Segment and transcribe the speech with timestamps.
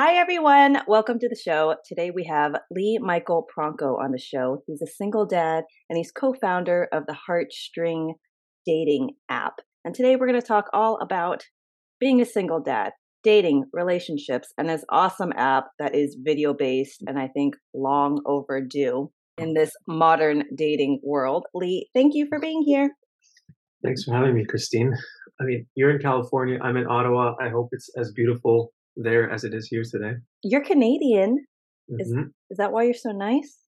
[0.00, 0.78] Hi, everyone.
[0.86, 1.74] Welcome to the show.
[1.84, 4.62] Today we have Lee Michael Pronko on the show.
[4.64, 8.12] He's a single dad and he's co founder of the Heartstring
[8.64, 9.54] dating app.
[9.84, 11.42] And today we're going to talk all about
[11.98, 12.92] being a single dad,
[13.24, 19.10] dating, relationships, and this awesome app that is video based and I think long overdue
[19.36, 21.44] in this modern dating world.
[21.54, 22.90] Lee, thank you for being here.
[23.82, 24.94] Thanks for having me, Christine.
[25.40, 27.34] I mean, you're in California, I'm in Ottawa.
[27.40, 30.14] I hope it's as beautiful there as it is here today.
[30.42, 31.38] You're Canadian.
[31.90, 32.00] Mm-hmm.
[32.00, 33.58] Is, is that why you're so nice?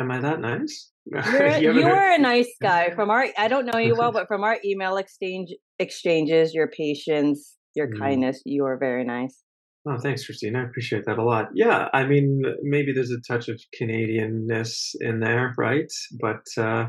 [0.00, 0.92] Am I that nice?
[1.06, 2.90] You're, you you're a nice guy.
[2.90, 7.56] From our, I don't know you well, but from our email exchange exchanges, your patience,
[7.74, 7.98] your mm.
[7.98, 9.42] kindness, you are very nice.
[9.88, 10.54] Oh, thanks, Christine.
[10.54, 11.48] I appreciate that a lot.
[11.54, 15.90] Yeah, I mean, maybe there's a touch of Canadianness in there, right?
[16.20, 16.88] But uh,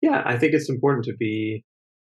[0.00, 1.64] yeah, I think it's important to be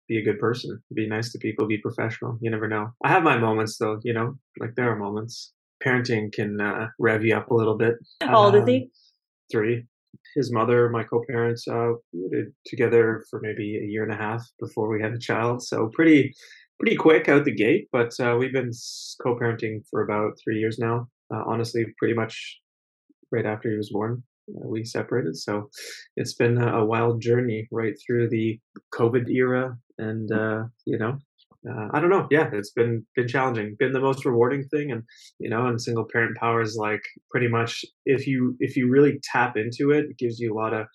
[0.07, 2.37] be a good person, be nice to people, be professional.
[2.41, 2.91] You never know.
[3.03, 5.53] I have my moments though, you know, like there are moments.
[5.85, 7.95] Parenting can uh, rev you up a little bit.
[8.23, 8.89] How old um, is he?
[9.51, 9.85] Three.
[10.35, 14.43] His mother, my co-parents, uh, we were together for maybe a year and a half
[14.59, 15.61] before we had a child.
[15.61, 16.33] So pretty,
[16.79, 17.87] pretty quick out the gate.
[17.91, 18.71] But uh, we've been
[19.21, 21.07] co-parenting for about three years now.
[21.33, 22.59] Uh, honestly, pretty much
[23.31, 24.23] right after he was born.
[24.47, 25.37] We separated.
[25.37, 25.69] So
[26.15, 28.59] it's been a wild journey right through the
[28.93, 31.17] COVID era, and uh, you know,
[31.67, 32.27] uh, I don't know.
[32.29, 33.75] Yeah, it's been been challenging.
[33.79, 35.03] Been the most rewarding thing, and
[35.39, 39.19] you know, and single parent power is like pretty much if you if you really
[39.23, 40.87] tap into it, it gives you a lot of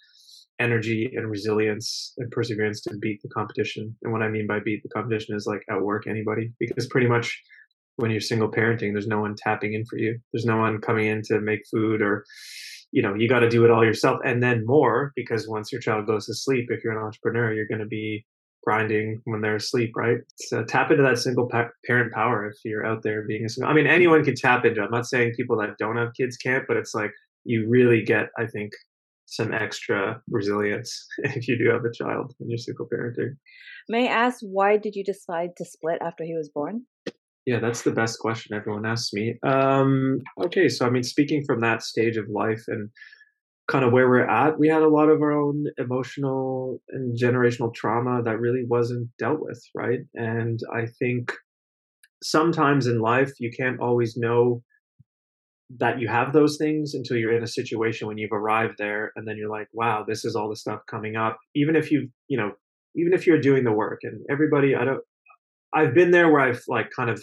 [0.61, 3.97] energy and resilience and perseverance to beat the competition.
[4.03, 7.43] And what I mean by beat the competition is like outwork anybody because pretty much
[7.97, 10.19] when you're single parenting, there's no one tapping in for you.
[10.33, 12.25] There's no one coming in to make food or
[12.93, 15.81] you know you got to do it all yourself and then more because once your
[15.81, 18.25] child goes to sleep if you're an entrepreneur you're going to be
[18.63, 20.19] grinding when they're asleep right?
[20.37, 23.71] So tap into that single pa- parent power if you're out there being a single
[23.71, 24.85] i mean anyone can tap into it.
[24.85, 27.13] I'm not saying people that don't have kids can't but it's like
[27.45, 28.73] you really get i think
[29.27, 33.37] some extra resilience if you do have a child and you're single parenting.
[33.89, 36.83] May i ask why did you decide to split after he was born
[37.51, 39.35] yeah, that's the best question everyone asks me.
[39.43, 42.91] Um, okay, so I mean, speaking from that stage of life and
[43.69, 47.75] kind of where we're at, we had a lot of our own emotional and generational
[47.75, 49.99] trauma that really wasn't dealt with, right?
[50.15, 51.33] And I think
[52.23, 54.63] sometimes in life, you can't always know
[55.79, 59.27] that you have those things until you're in a situation when you've arrived there and
[59.27, 62.37] then you're like wow this is all the stuff coming up even if you you
[62.37, 62.51] know
[62.97, 65.05] even if you're doing the work and everybody i don't
[65.75, 67.23] I've been there where I've like kind of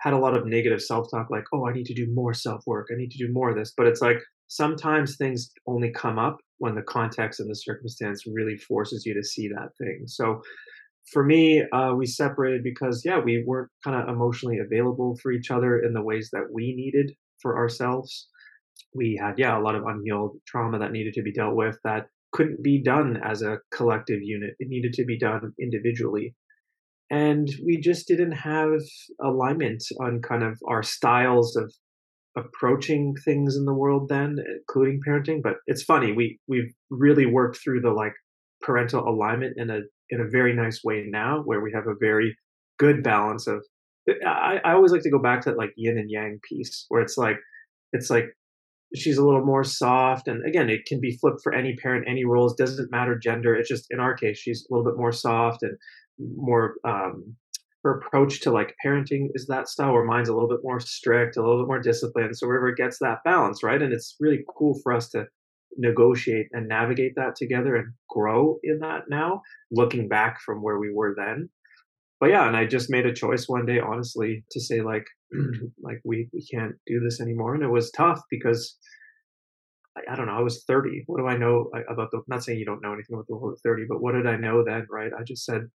[0.00, 2.62] had a lot of negative self talk, like, oh, I need to do more self
[2.66, 2.88] work.
[2.92, 3.72] I need to do more of this.
[3.76, 4.18] But it's like
[4.48, 9.22] sometimes things only come up when the context and the circumstance really forces you to
[9.22, 10.04] see that thing.
[10.06, 10.40] So
[11.12, 15.50] for me, uh, we separated because, yeah, we weren't kind of emotionally available for each
[15.50, 18.28] other in the ways that we needed for ourselves.
[18.94, 22.06] We had, yeah, a lot of unhealed trauma that needed to be dealt with that
[22.32, 24.54] couldn't be done as a collective unit.
[24.58, 26.34] It needed to be done individually
[27.10, 28.80] and we just didn't have
[29.22, 31.72] alignment on kind of our styles of
[32.36, 37.58] approaching things in the world then including parenting but it's funny we we've really worked
[37.62, 38.12] through the like
[38.62, 39.80] parental alignment in a
[40.10, 42.36] in a very nice way now where we have a very
[42.78, 43.64] good balance of
[44.24, 47.00] I, I always like to go back to that like yin and yang piece where
[47.00, 47.38] it's like
[47.92, 48.26] it's like
[48.94, 52.24] she's a little more soft and again it can be flipped for any parent any
[52.24, 55.62] roles doesn't matter gender it's just in our case she's a little bit more soft
[55.62, 55.76] and
[56.18, 57.36] more um,
[57.82, 61.36] her approach to like parenting is that style where mine's a little bit more strict,
[61.36, 62.36] a little bit more disciplined.
[62.36, 63.80] So wherever it gets that balance, right?
[63.80, 65.26] And it's really cool for us to
[65.78, 70.92] negotiate and navigate that together and grow in that now, looking back from where we
[70.92, 71.48] were then.
[72.18, 75.06] But yeah, and I just made a choice one day, honestly, to say like,
[75.82, 78.78] like we we can't do this anymore, and it was tough because
[80.10, 80.36] I, don't know.
[80.36, 81.04] I was 30.
[81.06, 82.22] What do I know about the?
[82.26, 84.64] Not saying you don't know anything about the whole 30, but what did I know
[84.64, 84.86] then?
[84.90, 85.12] Right?
[85.18, 85.68] I just said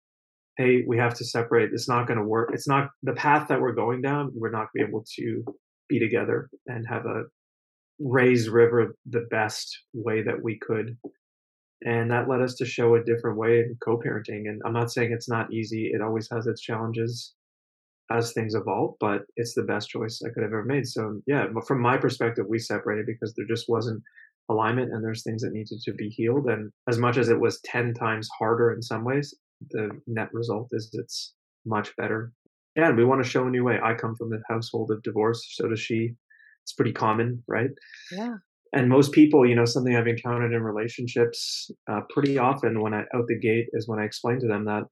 [0.58, 1.70] hey, we have to separate.
[1.72, 2.50] It's not going to work.
[2.52, 4.32] It's not the path that we're going down.
[4.34, 5.44] We're not going to be able to
[5.88, 7.22] be together and have a
[8.00, 10.98] raise river the best way that we could.
[11.84, 14.48] And that led us to show a different way in co-parenting.
[14.48, 15.92] And I'm not saying it's not easy.
[15.94, 17.34] It always has its challenges
[18.10, 20.88] as things evolve, but it's the best choice I could have ever made.
[20.88, 24.02] So yeah, from my perspective, we separated because there just wasn't
[24.48, 26.46] alignment and there's things that needed to be healed.
[26.46, 29.34] And as much as it was 10 times harder in some ways,
[29.70, 31.34] the net result is it's
[31.66, 32.32] much better.
[32.76, 33.78] And we want to show a new way.
[33.82, 36.14] I come from a household of divorce, so does she.
[36.64, 37.70] It's pretty common, right?
[38.12, 38.34] Yeah.
[38.74, 43.00] And most people, you know, something I've encountered in relationships uh, pretty often when I
[43.14, 44.82] out the gate is when I explain to them that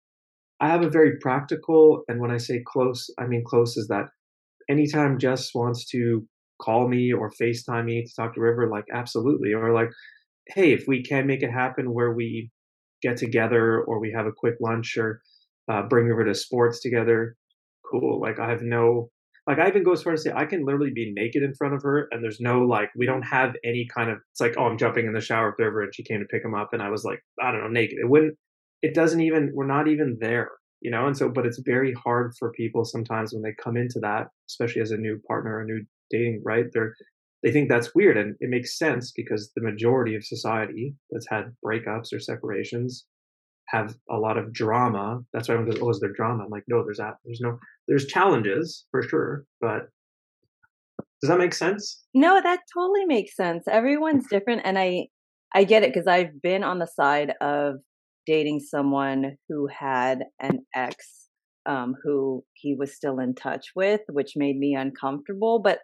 [0.60, 4.06] I have a very practical, and when I say close, I mean close is that
[4.70, 6.26] anytime Jess wants to
[6.60, 9.52] call me or FaceTime me to talk to River, like absolutely.
[9.52, 9.90] Or like,
[10.48, 12.50] hey, if we can make it happen where we
[13.06, 15.20] get together or we have a quick lunch or
[15.70, 17.36] uh, bring River to sports together,
[17.90, 18.20] cool.
[18.20, 19.10] Like I have no
[19.46, 21.74] like I even go as far as say I can literally be naked in front
[21.74, 24.64] of her and there's no like we don't have any kind of it's like oh
[24.64, 26.82] I'm jumping in the shower with River and she came to pick him up and
[26.82, 28.34] I was like I don't know naked it wouldn't
[28.82, 30.50] it doesn't even we're not even there
[30.80, 34.00] you know and so but it's very hard for people sometimes when they come into
[34.00, 36.94] that especially as a new partner a new dating right they're
[37.42, 41.54] they think that's weird and it makes sense because the majority of society that's had
[41.64, 43.06] breakups or separations
[43.68, 45.20] have a lot of drama.
[45.32, 47.16] That's why everyone goes, "Oh, is there drama?" I'm like, no, there's that.
[47.24, 47.58] There's no.
[47.88, 49.88] There's challenges for sure, but
[51.20, 52.04] does that make sense?
[52.14, 53.66] No, that totally makes sense.
[53.68, 55.08] Everyone's different, and I
[55.54, 57.76] I get it because I've been on the side of
[58.26, 61.28] dating someone who had an ex
[61.66, 65.58] um, who he was still in touch with, which made me uncomfortable.
[65.58, 65.80] But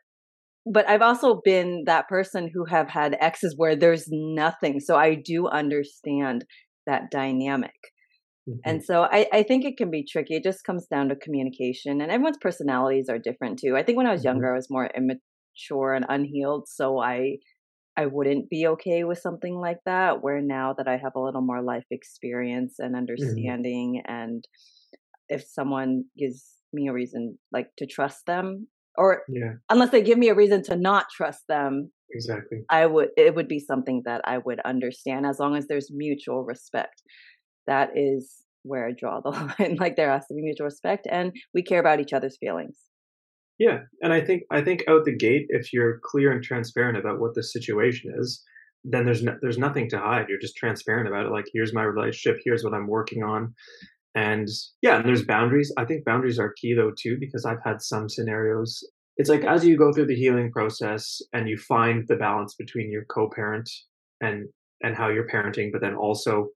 [0.66, 4.80] but I've also been that person who have had exes where there's nothing.
[4.80, 6.44] So I do understand
[6.86, 7.74] that dynamic.
[8.48, 8.58] Mm-hmm.
[8.64, 10.34] And so I, I think it can be tricky.
[10.34, 13.76] It just comes down to communication, and everyone's personalities are different too.
[13.76, 14.28] I think when I was mm-hmm.
[14.28, 17.36] younger, I was more immature and unhealed, so I
[17.96, 20.22] I wouldn't be okay with something like that.
[20.22, 22.98] Where now that I have a little more life experience and mm-hmm.
[22.98, 24.12] understanding, mm-hmm.
[24.12, 24.44] and
[25.28, 28.66] if someone gives me a reason like to trust them,
[28.96, 29.54] or yeah.
[29.70, 32.58] unless they give me a reason to not trust them, exactly.
[32.70, 36.44] I would it would be something that i would understand as long as there's mutual
[36.44, 37.02] respect.
[37.66, 39.30] That is where i draw the
[39.60, 42.78] line like there has to be mutual respect and we care about each other's feelings.
[43.58, 47.20] Yeah and i think i think out the gate if you're clear and transparent about
[47.20, 48.42] what the situation is
[48.84, 51.82] then there's no, there's nothing to hide you're just transparent about it like here's my
[51.82, 53.54] relationship here's what i'm working on
[54.14, 54.48] and
[54.82, 55.72] yeah and there's boundaries.
[55.78, 58.82] I think boundaries are key though too because i've had some scenarios.
[59.16, 62.90] It's like as you go through the healing process and you find the balance between
[62.90, 63.68] your co-parent
[64.20, 64.48] and
[64.82, 66.48] and how you're parenting but then also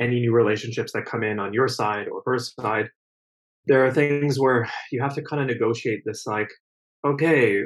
[0.00, 2.88] any new relationships that come in on your side or her side
[3.66, 6.48] there are things where you have to kind of negotiate this like
[7.04, 7.62] okay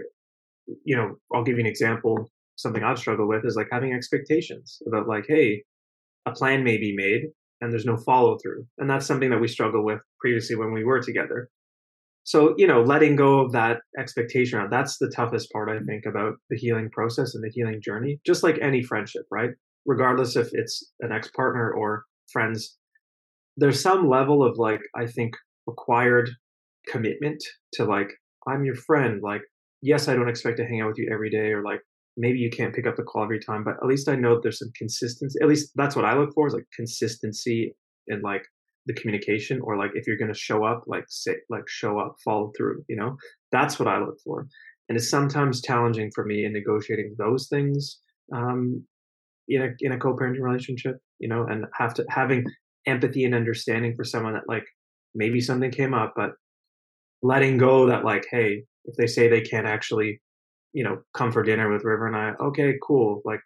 [0.84, 2.30] you know i'll give you an example.
[2.56, 5.64] Something i've struggled with is like having expectations about like hey
[6.26, 7.24] a plan may be made
[7.64, 10.84] and there's no follow through and that's something that we struggled with previously when we
[10.84, 11.48] were together.
[12.24, 16.06] So you know letting go of that expectation uh, that's the toughest part i think
[16.06, 19.50] about the healing process and the healing journey just like any friendship right?
[19.86, 22.76] Regardless if it's an ex-partner or friends
[23.56, 25.34] there's some level of like i think
[25.66, 26.30] required
[26.88, 28.10] commitment to like
[28.46, 29.20] i'm your friend.
[29.22, 29.42] Like
[29.82, 31.80] yes i don't expect to hang out with you every day or like
[32.16, 34.58] maybe you can't pick up the call every time but at least i know there's
[34.58, 37.74] some consistency at least that's what i look for is like consistency
[38.08, 38.44] and like
[38.86, 42.16] the communication or like if you're going to show up like say like show up
[42.24, 43.16] follow through you know?
[43.52, 44.46] That's what i look for.
[44.88, 48.00] And it's sometimes challenging for me in negotiating those things
[48.34, 48.84] um
[49.48, 52.44] in a in a co-parenting relationship you know and have to having
[52.86, 54.64] empathy and understanding for someone that like
[55.14, 56.32] maybe something came up but
[57.22, 60.20] letting go that like hey if they say they can't actually
[60.74, 63.40] you know come for dinner with river and i okay cool like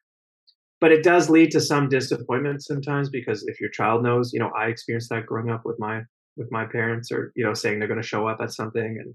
[0.81, 4.51] but it does lead to some disappointment sometimes because if your child knows you know
[4.57, 6.01] i experienced that growing up with my
[6.37, 9.15] with my parents or you know saying they're going to show up at something and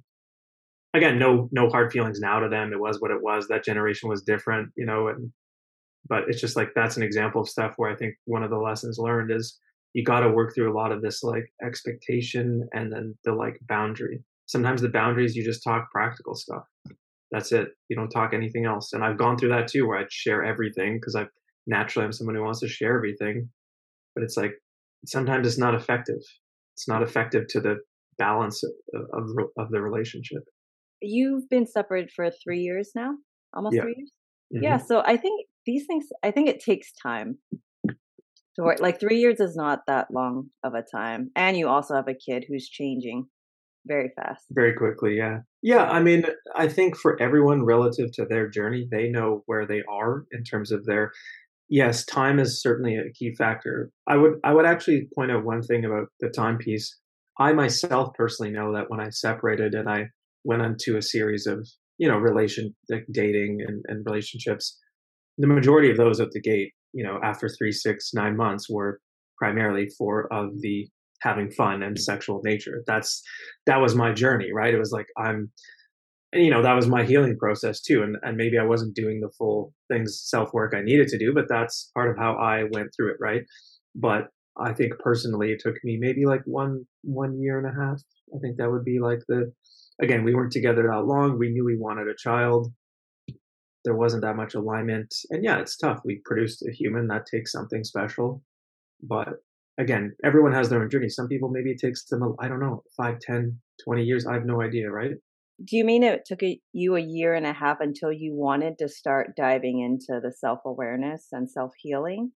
[0.94, 4.08] again no no hard feelings now to them it was what it was that generation
[4.08, 5.32] was different you know and
[6.08, 8.58] but it's just like that's an example of stuff where i think one of the
[8.58, 9.60] lessons learned is
[9.94, 13.60] you got to work through a lot of this like expectation and then the like
[13.68, 14.24] boundary.
[14.46, 16.64] Sometimes the boundaries you just talk practical stuff
[17.34, 20.12] that's it you don't talk anything else and i've gone through that too where i'd
[20.12, 21.28] share everything because i've
[21.68, 23.50] naturally I'm someone who wants to share everything,
[24.16, 24.54] but it's like
[25.06, 26.22] sometimes it's not effective.
[26.76, 27.76] It's not effective to the
[28.18, 28.72] balance of,
[29.14, 30.44] of, of the relationship.
[31.02, 33.12] You've been separated for three years now,
[33.54, 33.82] almost yeah.
[33.84, 34.12] three years.
[34.54, 34.64] Mm-hmm.
[34.64, 36.06] Yeah, so I think these things.
[36.24, 37.38] I think it takes time
[37.88, 38.80] to work.
[38.80, 42.14] Like three years is not that long of a time, and you also have a
[42.14, 43.26] kid who's changing
[43.86, 44.46] very fast.
[44.52, 45.40] Very quickly, yeah.
[45.62, 46.26] Yeah, I mean,
[46.56, 50.72] I think for everyone relative to their journey, they know where they are in terms
[50.72, 51.12] of their
[51.70, 53.90] yes, time is certainly a key factor.
[54.08, 56.98] I would I would actually point out one thing about the time piece.
[57.40, 60.06] I myself personally know that when I separated and I
[60.44, 64.78] went into a series of you know relation like dating and, and relationships,
[65.38, 69.00] the majority of those at the gate, you know, after three, six, nine months were
[69.38, 70.88] primarily for of the
[71.24, 72.84] having fun and sexual nature.
[72.86, 73.22] That's
[73.66, 74.74] that was my journey, right?
[74.74, 75.52] It was like I'm
[76.34, 79.30] you know that was my healing process too and, and maybe i wasn't doing the
[79.38, 82.90] full things self work i needed to do but that's part of how i went
[82.90, 83.44] through it right
[83.94, 88.02] but i think personally it took me maybe like one one year and a half
[88.36, 89.54] i think that would be like the
[90.02, 91.38] again, we weren't together that long.
[91.38, 92.72] We knew we wanted a child.
[93.86, 95.14] There wasn't that much alignment.
[95.30, 96.00] And yeah, it's tough.
[96.06, 98.42] We produced a human that takes something special.
[99.02, 99.28] But
[99.78, 101.10] again, everyone has their own journey.
[101.10, 104.26] Some people, maybe it takes them, I don't know, 5, 10, 20 years.
[104.26, 105.12] I have no idea, right?
[105.64, 108.78] Do you mean it took a, you a year and a half until you wanted
[108.80, 112.32] to start diving into the self awareness and self healing?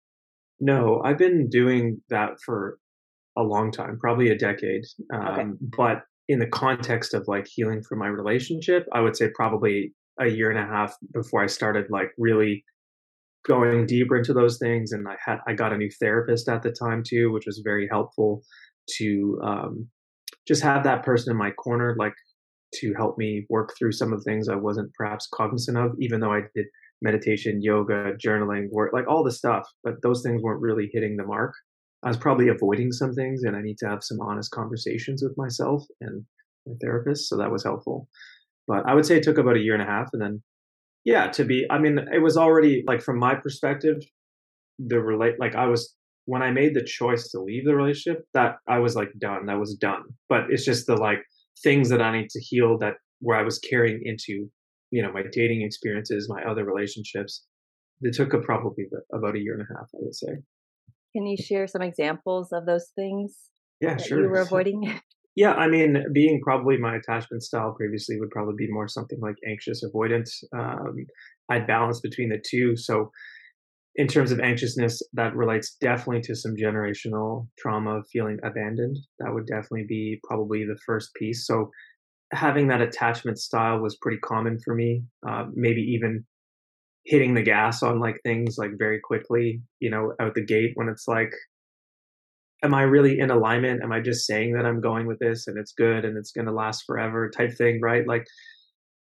[0.59, 2.79] No, I've been doing that for
[3.37, 4.83] a long time, probably a decade.
[5.13, 5.43] Um, okay.
[5.77, 10.27] But in the context of like healing from my relationship, I would say probably a
[10.27, 12.63] year and a half before I started like really
[13.47, 14.91] going deeper into those things.
[14.91, 17.87] And I had I got a new therapist at the time too, which was very
[17.89, 18.43] helpful
[18.97, 19.87] to um,
[20.47, 22.13] just have that person in my corner, like
[22.75, 26.19] to help me work through some of the things I wasn't perhaps cognizant of, even
[26.19, 26.65] though I did
[27.01, 31.25] meditation, yoga, journaling, work, like all the stuff, but those things weren't really hitting the
[31.25, 31.53] mark.
[32.03, 35.37] I was probably avoiding some things and I need to have some honest conversations with
[35.37, 36.23] myself and
[36.65, 37.29] my therapist.
[37.29, 38.07] So that was helpful.
[38.67, 40.09] But I would say it took about a year and a half.
[40.13, 40.43] And then,
[41.07, 43.95] yeah, to be, I mean, it was already like from my perspective,
[44.77, 45.95] the relate, like I was,
[46.25, 49.45] when I made the choice to leave the relationship, that I was like done.
[49.45, 50.01] That was done.
[50.27, 51.19] But it's just the like
[51.63, 54.49] things that I need to heal that where I was carrying into,
[54.91, 57.45] you know, my dating experiences, my other relationships.
[58.01, 60.33] It took a, probably about a year and a half, I would say.
[61.15, 63.33] Can you share some examples of those things?
[63.79, 64.23] Yeah, sure.
[64.23, 64.99] You were avoiding.
[65.37, 69.37] Yeah, I mean, being probably my attachment style previously would probably be more something like
[69.47, 70.43] anxious avoidance.
[70.51, 71.05] Um,
[71.49, 72.75] I'd balance between the two.
[72.75, 73.11] So,
[73.95, 78.97] in terms of anxiousness, that relates definitely to some generational trauma of feeling abandoned.
[79.19, 81.47] That would definitely be probably the first piece.
[81.47, 81.71] So,
[82.33, 85.03] having that attachment style was pretty common for me.
[85.27, 86.25] Uh, maybe even
[87.05, 90.89] hitting the gas on like things like very quickly, you know, out the gate when
[90.89, 91.33] it's like,
[92.63, 93.83] am I really in alignment?
[93.83, 96.47] Am I just saying that I'm going with this and it's good and it's going
[96.47, 98.07] to last forever type thing, right?
[98.07, 98.25] Like,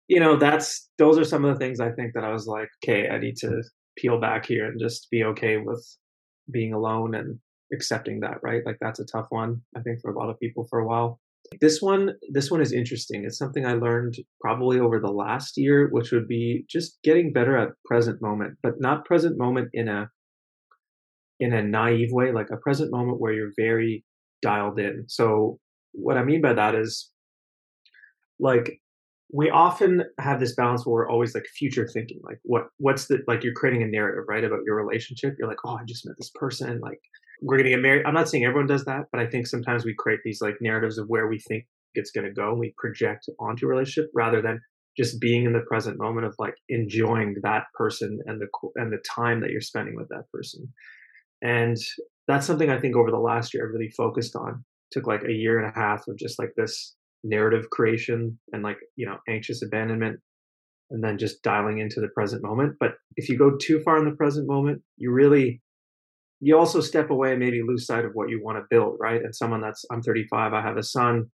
[0.08, 2.68] you know, that's those are some of the things I think that I was like,
[2.84, 3.62] okay, I need to
[3.96, 5.84] peel back here and just be okay with
[6.50, 7.38] being alone and
[7.72, 8.62] accepting that, right?
[8.64, 11.20] Like that's a tough one, I think, for a lot of people for a while.
[11.60, 13.24] This one, this one is interesting.
[13.24, 17.56] It's something I learned probably over the last year, which would be just getting better
[17.56, 20.08] at present moment, but not present moment in a
[21.42, 24.04] in a naive way, like a present moment where you're very
[24.42, 25.04] dialed in.
[25.08, 25.58] So
[25.92, 27.10] what I mean by that is
[28.38, 28.80] like
[29.34, 33.18] we often have this balance where we're always like future thinking like what what's the
[33.26, 35.34] like you're creating a narrative right about your relationship.
[35.38, 36.98] You're like oh i just met this person like
[37.40, 38.06] we're gonna get married.
[38.06, 40.98] I'm not saying everyone does that but i think sometimes we create these like narratives
[40.98, 44.60] of where we think it's gonna go and we project onto a relationship rather than
[44.96, 49.02] just being in the present moment of like enjoying that person and the and the
[49.08, 50.72] time that you're spending with that person
[51.42, 51.76] and
[52.28, 54.64] that's something I think over the last year I really focused on.
[54.92, 56.94] Took like a year and a half of just like this
[57.24, 60.20] narrative creation and like, you know, anxious abandonment
[60.90, 62.76] and then just dialing into the present moment.
[62.78, 65.60] But if you go too far in the present moment, you really
[66.40, 69.22] you also step away and maybe lose sight of what you want to build, right?
[69.22, 71.30] And someone that's I'm 35, I have a son.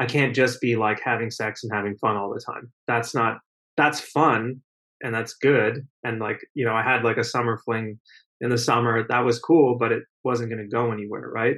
[0.00, 2.70] I can't just be like having sex and having fun all the time.
[2.86, 3.38] That's not
[3.76, 4.60] that's fun
[5.02, 5.86] and that's good.
[6.04, 7.98] And like, you know, I had like a summer fling
[8.40, 11.56] in the summer that was cool but it wasn't going to go anywhere right?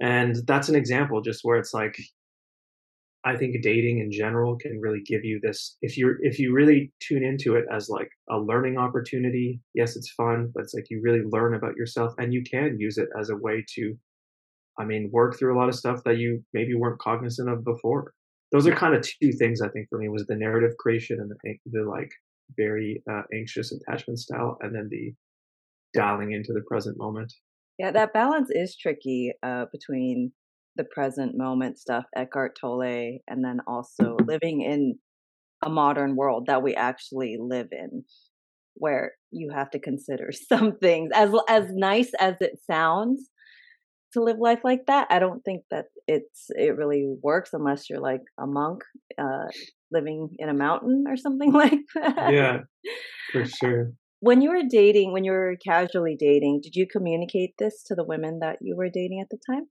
[0.00, 1.96] And that's an example just where it's like
[3.24, 6.92] i think dating in general can really give you this if you're if you really
[7.00, 11.00] tune into it as like a learning opportunity yes it's fun but it's like you
[11.02, 13.96] really learn about yourself and you can use it as a way to
[14.78, 18.12] i mean work through a lot of stuff that you maybe weren't cognizant of before.
[18.50, 21.30] Those are kind of two things i think for me was the narrative creation and
[21.30, 22.10] the, the like
[22.56, 25.12] very uh, anxious attachment style and then the
[25.94, 27.32] dialing into the present moment.
[27.78, 30.32] Yeah, that balance is tricky uh, between
[30.76, 34.98] the present moment stuff, Eckhart Tolle, and then also living in
[35.64, 38.04] a modern world that we actually live in,
[38.74, 41.10] where you have to consider some things.
[41.14, 43.28] As as nice as it sounds
[44.14, 48.00] to live life like that, I don't think that it's it really works unless you're
[48.00, 48.82] like a monk
[49.18, 49.46] uh,
[49.90, 52.32] living in a mountain or something like that.
[52.32, 52.58] Yeah,
[53.32, 53.92] for sure.
[54.20, 58.04] When you were dating, when you were casually dating, did you communicate this to the
[58.04, 59.68] women that you were dating at the time?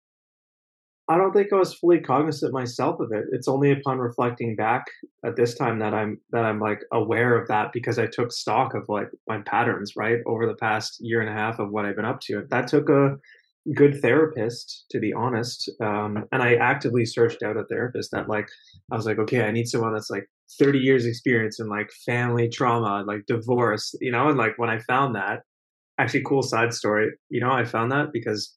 [1.10, 3.25] I don't think I was fully cognizant myself of it.
[3.32, 4.86] It's only upon reflecting back
[5.25, 8.74] at this time that I'm that I'm like aware of that because I took stock
[8.74, 11.96] of like my patterns, right, over the past year and a half of what I've
[11.96, 12.46] been up to.
[12.50, 13.18] That took a
[13.74, 15.70] good therapist, to be honest.
[15.82, 18.50] Um, and I actively searched out a therapist that like
[18.92, 22.50] I was like, okay, I need someone that's like 30 years experience in like family
[22.50, 25.42] trauma, like divorce, you know, and like when I found that,
[26.00, 28.56] actually cool side story, you know, I found that because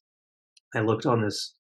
[0.75, 1.55] I looked on this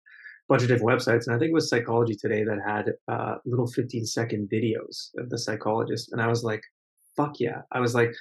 [0.49, 3.69] bunch of different websites, and I think it was Psychology Today that had uh, little
[3.69, 6.63] 15 second videos of the psychologist, and I was like,
[7.17, 8.13] "Fuck yeah!" I was like,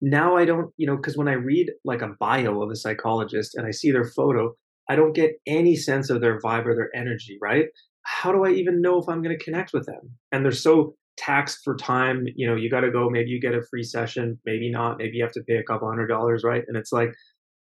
[0.00, 3.54] now I don't, you know, because when I read like a bio of a psychologist
[3.54, 4.54] and I see their photo,
[4.88, 7.66] I don't get any sense of their vibe or their energy, right?
[8.02, 10.10] How do I even know if I'm going to connect with them?
[10.32, 12.26] And they're so taxed for time.
[12.34, 15.16] You know, you got to go, maybe you get a free session, maybe not, maybe
[15.16, 16.64] you have to pay a couple hundred dollars, right?
[16.68, 17.14] And it's like,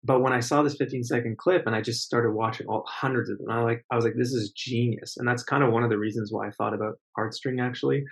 [0.04, 3.30] but when I saw this 15 second clip and I just started watching all hundreds
[3.30, 5.84] of them, I like I was like, this is genius, and that's kind of one
[5.84, 8.04] of the reasons why I thought about Heartstring actually.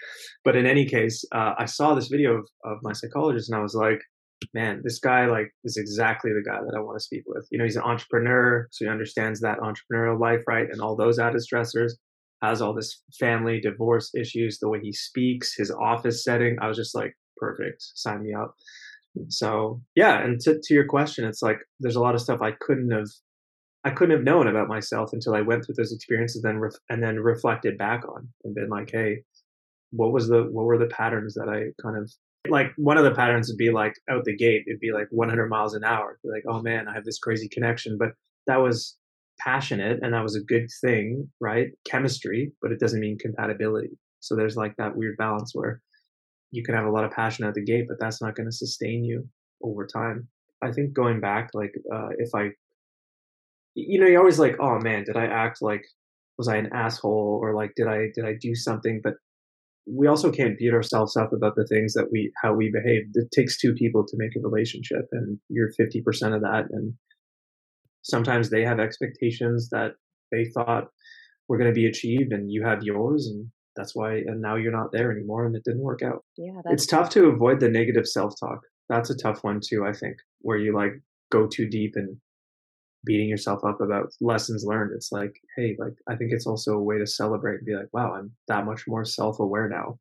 [0.44, 3.62] But in any case, uh, I saw this video of, of my psychologist and I
[3.62, 4.02] was like,
[4.54, 7.48] man, this guy like is exactly the guy that I want to speak with.
[7.52, 11.20] You know, he's an entrepreneur, so he understands that entrepreneurial life, right, and all those
[11.20, 11.94] added stressors.
[12.42, 16.58] Has all this family divorce issues, the way he speaks, his office setting.
[16.62, 18.56] I was just like, perfect, sign me up.
[19.30, 22.52] So yeah, and to to your question, it's like there's a lot of stuff I
[22.60, 23.08] couldn't have
[23.84, 27.04] I couldn't have known about myself until I went through those experiences, then ref, and
[27.04, 29.24] then reflected back on and been like, hey,
[29.92, 32.12] what was the what were the patterns that I kind of
[32.50, 32.72] like?
[32.78, 35.76] One of the patterns would be like out the gate, it'd be like 100 miles
[35.76, 36.20] an hour.
[36.24, 38.14] Like, oh man, I have this crazy connection, but
[38.48, 38.98] that was
[39.40, 41.68] passionate and that was a good thing, right?
[41.86, 43.98] Chemistry, but it doesn't mean compatibility.
[44.20, 45.82] So there's like that weird balance where
[46.52, 48.56] you can have a lot of passion at the gate, but that's not going to
[48.56, 49.28] sustain you
[49.62, 50.28] over time.
[50.64, 52.50] I think going back, like, uh, if I,
[53.76, 55.84] you know, you're always like, oh man, did I act like,
[56.38, 59.02] was I an asshole or like, did I, did I do something?
[59.04, 59.14] But
[59.86, 63.04] we also can't beat ourselves up about the things that we, how we behave.
[63.14, 66.66] It takes two people to make a relationship and you're 50% of that.
[66.72, 66.94] And
[68.06, 69.94] sometimes they have expectations that
[70.32, 70.86] they thought
[71.48, 74.72] were going to be achieved and you have yours and that's why and now you're
[74.72, 76.24] not there anymore and it didn't work out.
[76.38, 78.60] Yeah it's tough to avoid the negative self-talk.
[78.90, 80.94] That's a tough one too i think where you like
[81.32, 82.16] go too deep and
[83.06, 84.92] beating yourself up about lessons learned.
[84.96, 87.92] It's like hey like i think it's also a way to celebrate and be like
[87.92, 90.00] wow i'm that much more self-aware now.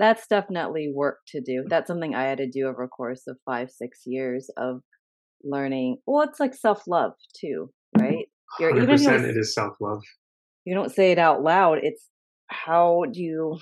[0.00, 1.62] That's definitely work to do.
[1.62, 1.68] Mm.
[1.68, 4.80] That's something i had to do over a course of five six years of
[5.44, 8.26] learning well it's like self-love too right
[8.58, 10.02] You're, 100% even if it is self-love
[10.64, 12.08] you don't say it out loud it's
[12.48, 13.58] how do you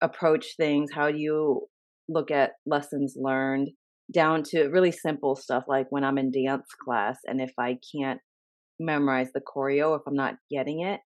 [0.00, 0.90] approach things?
[0.92, 1.68] How do you
[2.08, 3.68] look at lessons learned
[4.12, 8.20] down to really simple stuff like when I'm in dance class and if I can't
[8.80, 11.00] memorize the choreo, if I'm not getting it,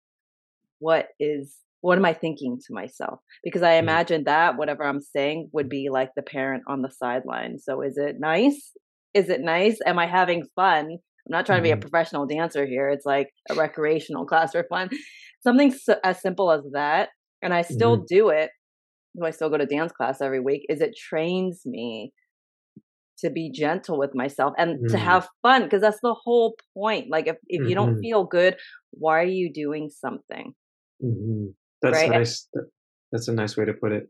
[0.79, 3.19] what is what am I thinking to myself?
[3.43, 3.79] Because I mm.
[3.79, 7.57] imagine that whatever I'm saying would be like the parent on the sideline.
[7.57, 8.71] So is it nice?
[9.13, 9.77] Is it nice?
[9.85, 10.85] Am I having fun?
[10.91, 11.81] I'm not trying to be a mm-hmm.
[11.81, 12.89] professional dancer here.
[12.89, 14.89] It's like a recreational class for fun
[15.43, 17.09] something so, as simple as that
[17.41, 18.05] and i still mm-hmm.
[18.07, 18.49] do it
[19.17, 22.11] do i still go to dance class every week is it trains me
[23.17, 24.87] to be gentle with myself and mm-hmm.
[24.87, 27.69] to have fun because that's the whole point like if, if mm-hmm.
[27.69, 28.01] you don't mm-hmm.
[28.01, 28.55] feel good
[28.91, 30.53] why are you doing something
[31.03, 31.47] mm-hmm.
[31.81, 32.09] that's right?
[32.09, 32.47] nice
[33.11, 34.07] that's a nice way to put it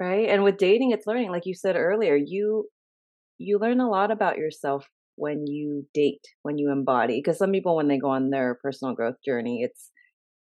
[0.00, 2.66] right and with dating it's learning like you said earlier you
[3.38, 7.76] you learn a lot about yourself when you date when you embody because some people
[7.76, 9.90] when they go on their personal growth journey it's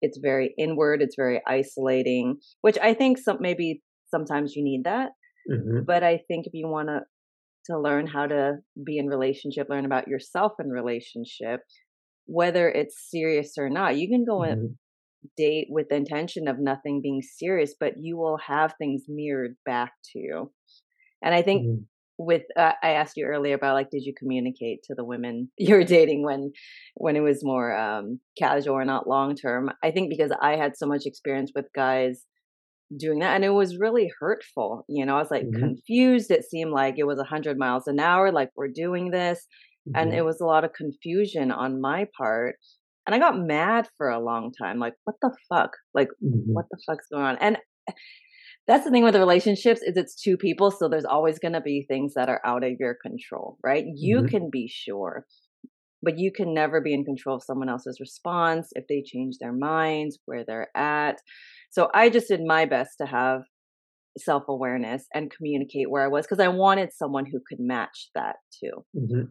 [0.01, 5.11] it's very inward it's very isolating which i think some maybe sometimes you need that
[5.51, 5.81] mm-hmm.
[5.87, 7.01] but i think if you want to
[7.67, 8.53] to learn how to
[8.85, 11.61] be in relationship learn about yourself in relationship
[12.27, 14.53] whether it's serious or not you can go mm-hmm.
[14.53, 14.75] and
[15.37, 19.93] date with the intention of nothing being serious but you will have things mirrored back
[20.05, 20.53] to you
[21.23, 21.83] and i think mm-hmm
[22.19, 25.75] with uh, i asked you earlier about like did you communicate to the women you
[25.75, 26.53] were dating when
[26.95, 30.77] when it was more um casual or not long term i think because i had
[30.77, 32.25] so much experience with guys
[32.97, 35.61] doing that and it was really hurtful you know i was like mm-hmm.
[35.61, 39.47] confused it seemed like it was 100 miles an hour like we're doing this
[39.89, 39.97] mm-hmm.
[39.97, 42.57] and it was a lot of confusion on my part
[43.07, 46.53] and i got mad for a long time like what the fuck like mm-hmm.
[46.53, 47.57] what the fuck's going on and
[48.67, 51.61] that's the thing with the relationships is it's two people so there's always going to
[51.61, 54.27] be things that are out of your control right you mm-hmm.
[54.29, 55.27] can be sure
[56.03, 59.53] but you can never be in control of someone else's response if they change their
[59.53, 61.21] minds where they're at
[61.71, 63.43] so i just did my best to have
[64.17, 68.85] self-awareness and communicate where i was because i wanted someone who could match that too
[68.97, 69.23] mm-hmm.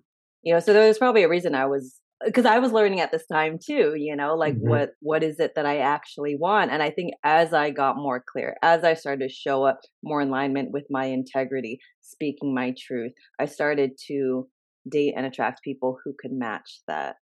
[0.41, 3.12] you know so there was probably a reason i was because I was learning at
[3.12, 4.69] this time too, you know, like mm-hmm.
[4.69, 6.71] what what is it that I actually want?
[6.71, 10.21] And I think as I got more clear, as I started to show up more
[10.21, 14.47] in alignment with my integrity, speaking my truth, I started to
[14.89, 17.15] date and attract people who could match that.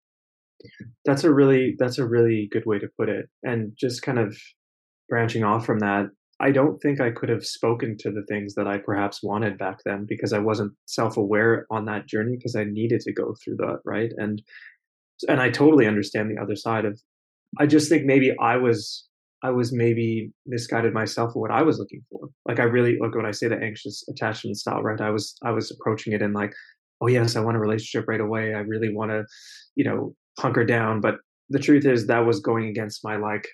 [1.05, 3.27] That's a really that's a really good way to put it.
[3.43, 4.37] And just kind of
[5.09, 6.07] branching off from that,
[6.41, 9.79] I don't think I could have spoken to the things that I perhaps wanted back
[9.85, 13.57] then because I wasn't self aware on that journey because I needed to go through
[13.57, 14.13] that, right?
[14.17, 14.43] And
[15.29, 17.01] and I totally understand the other side of
[17.59, 19.07] I just think maybe I was
[19.43, 22.29] I was maybe misguided myself for what I was looking for.
[22.47, 25.01] Like I really like when I say the anxious attachment style, right?
[25.01, 26.53] I was I was approaching it in like,
[27.01, 28.55] oh yes, I want a relationship right away.
[28.55, 29.25] I really want to,
[29.77, 31.01] you know, hunker down.
[31.01, 31.17] But
[31.49, 33.49] the truth is that was going against my like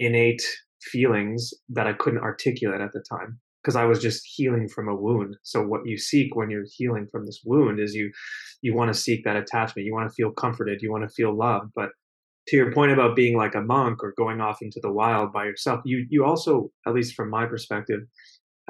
[0.00, 0.42] innate
[0.82, 4.94] feelings that I couldn't articulate at the time because I was just healing from a
[4.94, 5.36] wound.
[5.42, 8.10] So what you seek when you're healing from this wound is you
[8.62, 9.84] you want to seek that attachment.
[9.84, 10.80] You want to feel comforted.
[10.80, 11.72] You want to feel loved.
[11.76, 11.90] But
[12.46, 15.44] to your point about being like a monk or going off into the wild by
[15.44, 18.00] yourself, you you also, at least from my perspective,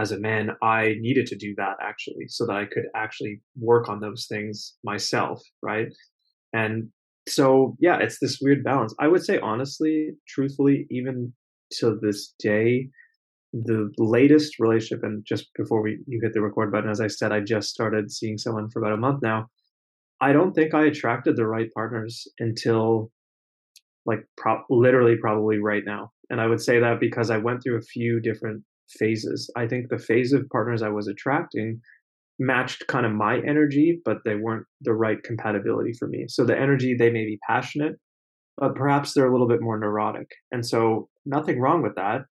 [0.01, 3.89] as a man, I needed to do that actually, so that I could actually work
[3.89, 5.95] on those things myself, right?
[6.53, 6.89] And
[7.29, 8.97] so yeah, it's this weird balance.
[8.99, 11.33] I would say honestly, truthfully, even
[11.75, 12.89] to this day,
[13.53, 17.33] the latest relationship, and just before we you hit the record button, as I said,
[17.33, 19.49] I just started seeing someone for about a month now.
[20.21, 23.11] I don't think I attracted the right partners until
[24.05, 26.11] like pro- literally probably right now.
[26.31, 28.65] And I would say that because I went through a few different
[28.99, 29.51] phases.
[29.57, 31.81] I think the phase of partners I was attracting
[32.39, 36.27] matched kind of my energy, but they weren't the right compatibility for me.
[36.29, 37.97] So the energy, they may be passionate,
[38.57, 40.31] but perhaps they're a little bit more neurotic.
[40.53, 42.23] And so nothing wrong with that.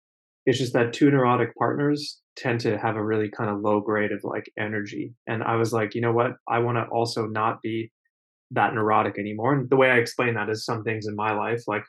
[0.47, 4.13] It's just that two neurotic partners tend to have a really kind of low grade
[4.13, 5.13] of like energy.
[5.27, 6.31] And I was like, you know what?
[6.47, 7.91] I want to also not be
[8.51, 9.53] that neurotic anymore.
[9.53, 11.83] And the way I explain that is some things in my life, like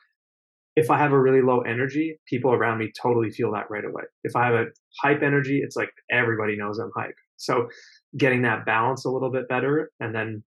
[0.75, 4.03] if I have a really low energy, people around me totally feel that right away.
[4.23, 4.65] If I have a
[5.01, 7.15] hype energy, it's like everybody knows I'm hype.
[7.37, 7.69] So
[8.17, 9.89] getting that balance a little bit better.
[10.01, 10.43] And then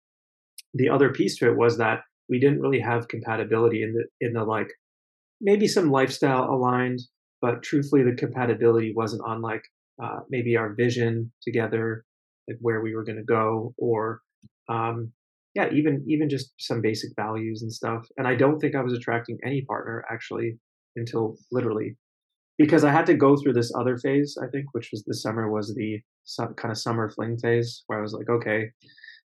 [0.75, 4.33] the other piece to it was that we didn't really have compatibility in the in
[4.33, 4.69] the like
[5.41, 7.01] maybe some lifestyle aligned,
[7.43, 9.65] but truthfully the compatibility wasn't on like
[10.03, 12.05] uh, maybe our vision together,
[12.49, 14.21] like where we were going to go, or
[14.69, 15.13] um,
[15.55, 18.07] yeah, even even just some basic values and stuff.
[18.17, 20.59] And I don't think I was attracting any partner actually
[20.97, 21.97] until literally
[22.59, 24.39] because I had to go through this other phase.
[24.43, 26.01] I think, which was the summer was the
[26.39, 28.71] kind of summer fling phase where I was like, okay,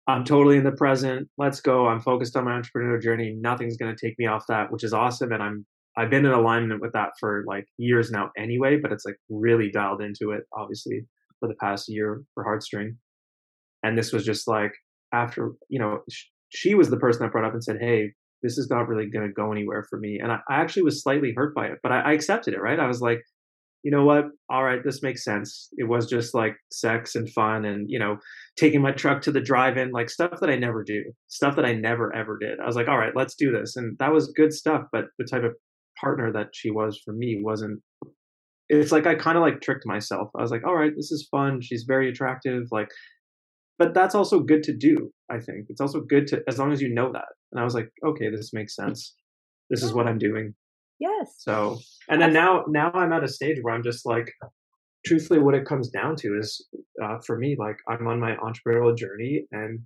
[0.07, 1.29] I'm totally in the present.
[1.37, 1.89] Let's go.
[1.89, 3.37] I'm focused on my entrepreneurial journey.
[3.39, 5.33] Nothing's going to take me off that, which is awesome.
[5.33, 9.05] And I'm I've been in alignment with that for like years now anyway, but it's
[9.05, 11.07] like really dialed into it obviously
[11.39, 12.97] for the past year for Heartstring.
[13.83, 14.73] And this was just like
[15.13, 16.01] after you know
[16.49, 19.27] she was the person that brought up and said hey this is not really going
[19.27, 20.19] to go anywhere for me.
[20.23, 22.81] And I, I, actually was slightly hurt by it but I, I accepted it right?
[22.81, 23.23] I was like
[23.83, 24.25] you know what?
[24.51, 25.69] All right this makes sense.
[25.77, 28.17] It was just like sex and fun and you know
[28.59, 31.75] taking my truck to the drive-in like stuff that i never do stuff that i
[31.75, 32.59] never ever did.
[32.61, 33.77] I was like all right let's do this.
[33.77, 35.55] And that was good stuff but the type of
[36.05, 37.81] partner that she was for me wasn't
[38.69, 40.29] it's like i kind of like tricked myself.
[40.39, 41.61] I was like all right this is fun.
[41.61, 42.91] She's very attractive like
[43.79, 44.97] but that's also good to do
[45.31, 45.67] i think.
[45.71, 47.31] It's also good to as long as you know that.
[47.51, 49.15] And i was like okay this makes sense.
[49.71, 50.55] This is what i'm doing.
[51.01, 51.27] Yes.
[51.39, 54.29] So and then now now i'm at a stage where i'm just like
[55.07, 56.67] truthfully what it comes down to is
[57.03, 59.81] uh, for me like i'm on my entrepreneurial journey and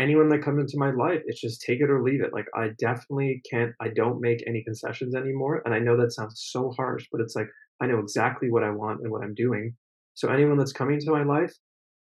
[0.00, 2.68] anyone that comes into my life it's just take it or leave it like i
[2.78, 7.06] definitely can't i don't make any concessions anymore and i know that sounds so harsh
[7.12, 7.48] but it's like
[7.80, 9.74] i know exactly what i want and what i'm doing
[10.14, 11.52] so anyone that's coming into my life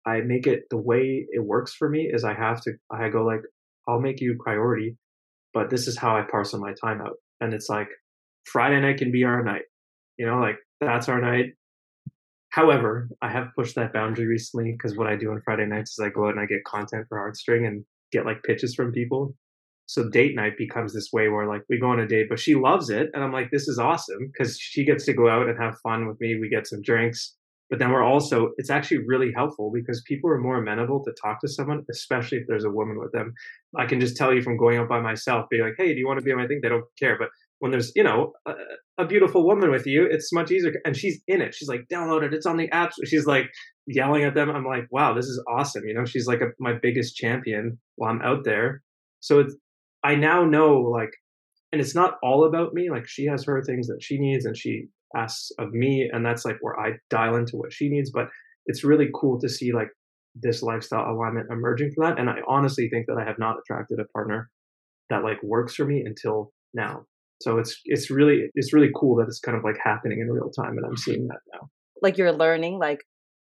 [0.06, 3.24] I make it the way it works for me is I have to I go
[3.24, 3.40] like
[3.88, 4.96] I'll make you priority,
[5.52, 7.16] but this is how I parcel my time out.
[7.40, 7.88] And it's like
[8.44, 9.64] Friday night can be our night.
[10.18, 11.54] You know, like that's our night.
[12.54, 15.98] However, I have pushed that boundary recently because what I do on Friday nights is
[15.98, 19.34] I go out and I get content for Heartstring and get like pitches from people.
[19.86, 22.54] So date night becomes this way where like we go on a date, but she
[22.54, 23.10] loves it.
[23.12, 26.06] And I'm like, this is awesome because she gets to go out and have fun
[26.06, 26.38] with me.
[26.38, 27.34] We get some drinks
[27.70, 31.40] but then we're also it's actually really helpful because people are more amenable to talk
[31.40, 33.32] to someone especially if there's a woman with them
[33.76, 36.06] i can just tell you from going out by myself be like hey do you
[36.06, 37.28] want to be on my thing they don't care but
[37.64, 38.52] when there's you know a,
[38.98, 41.54] a, beautiful woman with you it's much easier and she's in it.
[41.54, 42.34] She's like download it.
[42.34, 42.92] It's on the apps.
[43.06, 43.46] She's like
[43.86, 44.50] yelling at them.
[44.50, 45.84] I'm like wow this is awesome.
[45.86, 48.82] You know she's like a, my biggest champion while i'm out there.
[49.20, 49.56] So it's
[50.04, 51.08] i now know like
[51.72, 52.90] and it's not all about me.
[52.90, 56.44] Like she has her things that she needs and she asks of me and that's
[56.44, 58.10] like where i dial into what she needs.
[58.12, 58.26] But
[58.66, 59.88] it's really cool to see like
[60.34, 62.20] this lifestyle alignment emerging from that.
[62.20, 64.50] And i honestly think that i have not attracted a partner
[65.08, 67.06] that like works for me until now
[67.40, 70.50] so it's it's really it's really cool that it's kind of like happening in real
[70.50, 71.68] time and i'm seeing that now
[72.02, 73.04] like you're learning like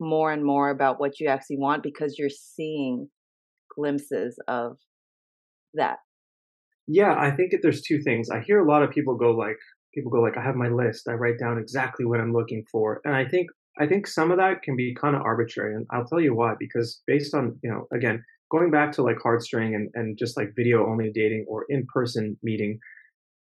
[0.01, 3.09] more and more about what you actually want because you're seeing
[3.75, 4.77] glimpses of
[5.75, 5.99] that
[6.87, 9.59] yeah i think that there's two things i hear a lot of people go like
[9.95, 11.09] people go like, I have my list.
[11.09, 13.01] I write down exactly what I'm looking for.
[13.05, 13.49] And I think
[13.81, 15.75] I think some of that can be kind of arbitrary.
[15.75, 19.19] And I'll tell you why, because based on, you know, again, going back to like
[19.25, 22.81] Heartstring and, and just like video only dating or in person meeting,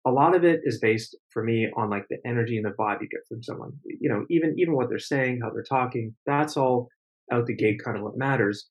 [0.08, 3.02] a lot of it is based for me on like the energy and the vibe
[3.02, 3.72] you get from someone.
[3.84, 6.90] You know, even even what they're saying, how they're talking, that's all
[7.32, 8.68] out the gate kind of what matters.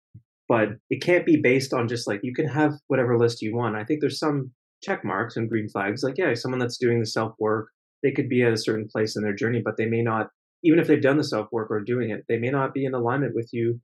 [0.49, 3.77] But it can't be based on just like you can have whatever list you want.
[3.77, 6.03] I think there's some check marks and green flags.
[6.03, 7.68] Like, yeah, someone that's doing the self work,
[8.03, 10.29] they could be at a certain place in their journey, but they may not,
[10.62, 12.94] even if they've done the self work or doing it, they may not be in
[12.94, 13.81] alignment with you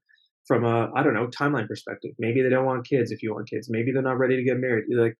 [0.46, 2.12] from a, I don't know, timeline perspective.
[2.18, 3.68] Maybe they don't want kids if you want kids.
[3.70, 4.84] Maybe they're not ready to get married.
[4.88, 5.16] You're like,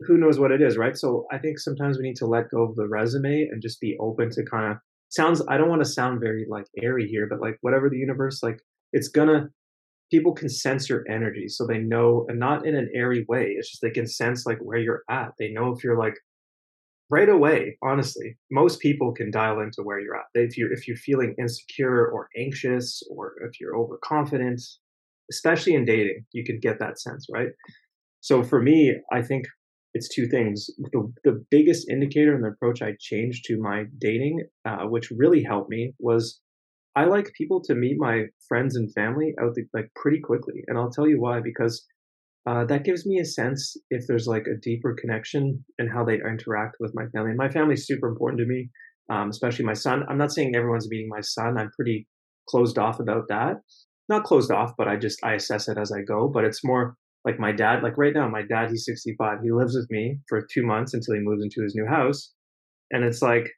[0.00, 0.96] who knows what it is, right?
[0.96, 3.96] So I think sometimes we need to let go of the resume and just be
[4.00, 4.78] open to kind of
[5.08, 5.42] sounds.
[5.48, 8.60] I don't want to sound very like airy here, but like whatever the universe, like
[8.92, 9.48] it's gonna.
[10.08, 13.56] People can sense your energy, so they know, and not in an airy way.
[13.58, 15.32] It's just they can sense like where you're at.
[15.36, 16.14] They know if you're like
[17.10, 17.76] right away.
[17.82, 20.26] Honestly, most people can dial into where you're at.
[20.34, 24.60] If you're if you're feeling insecure or anxious, or if you're overconfident,
[25.30, 27.48] especially in dating, you can get that sense, right?
[28.20, 29.46] So for me, I think
[29.96, 30.68] it's two things.
[30.92, 35.42] The, the biggest indicator and the approach I changed to my dating, uh, which really
[35.42, 36.38] helped me, was
[36.94, 40.76] I like people to meet my friends and family out the, like pretty quickly, and
[40.76, 41.40] I'll tell you why.
[41.40, 41.84] Because
[42.46, 46.16] uh, that gives me a sense if there's like a deeper connection and how they
[46.16, 47.30] interact with my family.
[47.30, 48.68] And my family is super important to me,
[49.10, 50.04] um, especially my son.
[50.08, 51.56] I'm not saying everyone's meeting my son.
[51.58, 52.06] I'm pretty
[52.50, 53.56] closed off about that.
[54.10, 56.28] Not closed off, but I just I assess it as I go.
[56.28, 56.96] But it's more
[57.26, 59.40] like my dad, like right now, my dad, he's 65.
[59.42, 62.32] He lives with me for two months until he moves into his new house.
[62.92, 63.50] And it's like,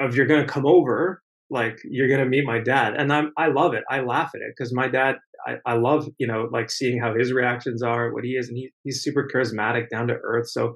[0.00, 2.94] if you're going to come over, like you're going to meet my dad.
[2.94, 3.84] And I'm, I love it.
[3.90, 7.14] I laugh at it because my dad, I, I love, you know, like seeing how
[7.14, 8.48] his reactions are, what he is.
[8.48, 10.50] And he, he's super charismatic, down to earth.
[10.50, 10.74] So,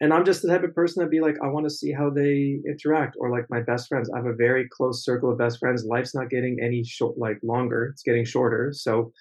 [0.00, 2.08] and I'm just the type of person that be like, I want to see how
[2.08, 3.16] they interact.
[3.20, 5.84] Or like my best friends, I have a very close circle of best friends.
[5.84, 7.90] Life's not getting any short, like longer.
[7.92, 8.70] It's getting shorter.
[8.72, 9.12] So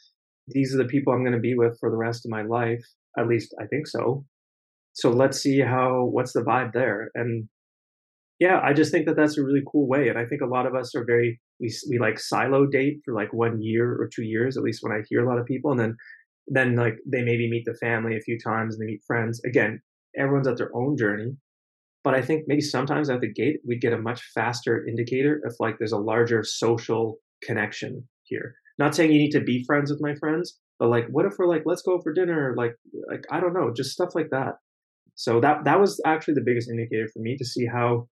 [0.48, 2.84] these are the people I'm going to be with for the rest of my life.
[3.18, 4.26] At least I think so.
[4.94, 7.12] So let's see how, what's the vibe there?
[7.14, 7.48] And
[8.40, 10.10] yeah, I just think that that's a really cool way.
[10.10, 13.14] And I think a lot of us are very, we, we like silo date for
[13.14, 15.72] like one year or two years, at least when I hear a lot of people.
[15.72, 15.96] And then,
[16.48, 19.42] then like they maybe meet the family a few times and they meet friends.
[19.46, 19.82] Again,
[20.18, 21.36] everyone's at their own journey.
[22.04, 25.60] But I think maybe sometimes at the gate, we get a much faster indicator if
[25.60, 28.56] like there's a larger social connection here.
[28.78, 31.48] Not saying you need to be friends with my friends, but like, what if we're
[31.48, 32.54] like, let's go for dinner?
[32.56, 32.76] Like,
[33.10, 34.56] like I don't know, just stuff like that.
[35.16, 38.08] So that that was actually the biggest indicator for me to see how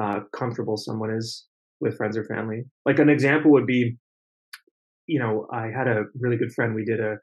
[0.00, 1.46] uh, comfortable someone is
[1.80, 2.64] with friends or family.
[2.84, 3.96] Like an example would be,
[5.06, 6.74] you know, I had a really good friend.
[6.74, 7.16] We did a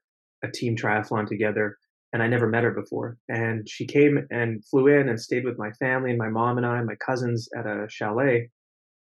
[0.43, 1.77] a team triathlon together,
[2.11, 3.17] and I never met her before.
[3.29, 6.65] And she came and flew in and stayed with my family and my mom and
[6.65, 8.49] I, and my cousins at a chalet.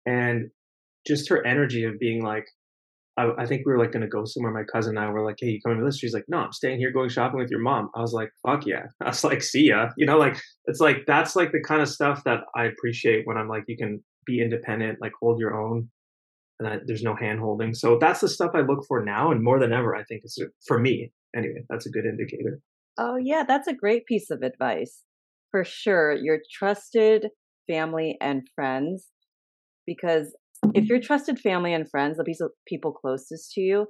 [0.06, 0.50] And
[1.06, 2.46] just her energy of being like,
[3.18, 4.52] I, I, think we were like going to go somewhere.
[4.52, 6.52] My cousin and I were like, "Hey, you coming with us?" She's like, "No, I'm
[6.52, 9.42] staying here, going shopping with your mom." I was like, "Fuck yeah!" I was like,
[9.42, 12.66] "See ya." You know, like it's like that's like the kind of stuff that I
[12.66, 15.90] appreciate when I'm like, you can be independent, like hold your own,
[16.60, 17.74] and I, there's no hand holding.
[17.74, 20.38] So that's the stuff I look for now, and more than ever, I think it's
[20.40, 21.64] uh, for me anyway.
[21.70, 22.60] That's a good indicator.
[22.98, 25.04] Oh yeah, that's a great piece of advice
[25.52, 26.14] for sure.
[26.14, 27.30] Your trusted
[27.68, 29.08] family and friends,
[29.86, 30.36] because
[30.74, 33.88] if your trusted family and friends, the people closest to you,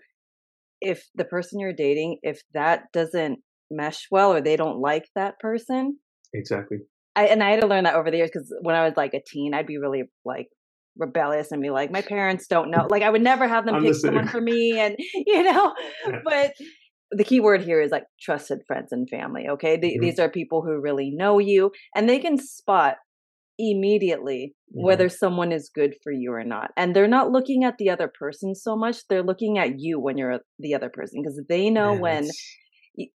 [0.82, 3.40] if the person you're dating, if that doesn't
[3.72, 5.98] mesh well or they don't like that person,
[6.34, 6.78] exactly.
[7.16, 9.14] I and I had to learn that over the years because when I was like
[9.14, 10.48] a teen, I'd be really like
[10.98, 12.88] rebellious and be like, my parents don't know.
[12.90, 15.74] Like I would never have them I'm pick the someone for me, and you know.
[16.08, 16.20] Yeah.
[16.24, 16.54] But
[17.12, 19.48] the key word here is like trusted friends and family.
[19.50, 20.02] Okay, the, mm-hmm.
[20.02, 22.98] these are people who really know you, and they can spot
[23.58, 24.86] immediately mm-hmm.
[24.86, 26.72] whether someone is good for you or not.
[26.78, 30.18] And they're not looking at the other person so much, they're looking at you when
[30.18, 32.02] you're the other person because they know yes.
[32.02, 32.30] when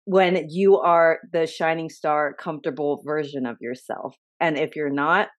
[0.03, 4.15] when you are the shining star comfortable version of yourself.
[4.41, 5.29] And if you're not,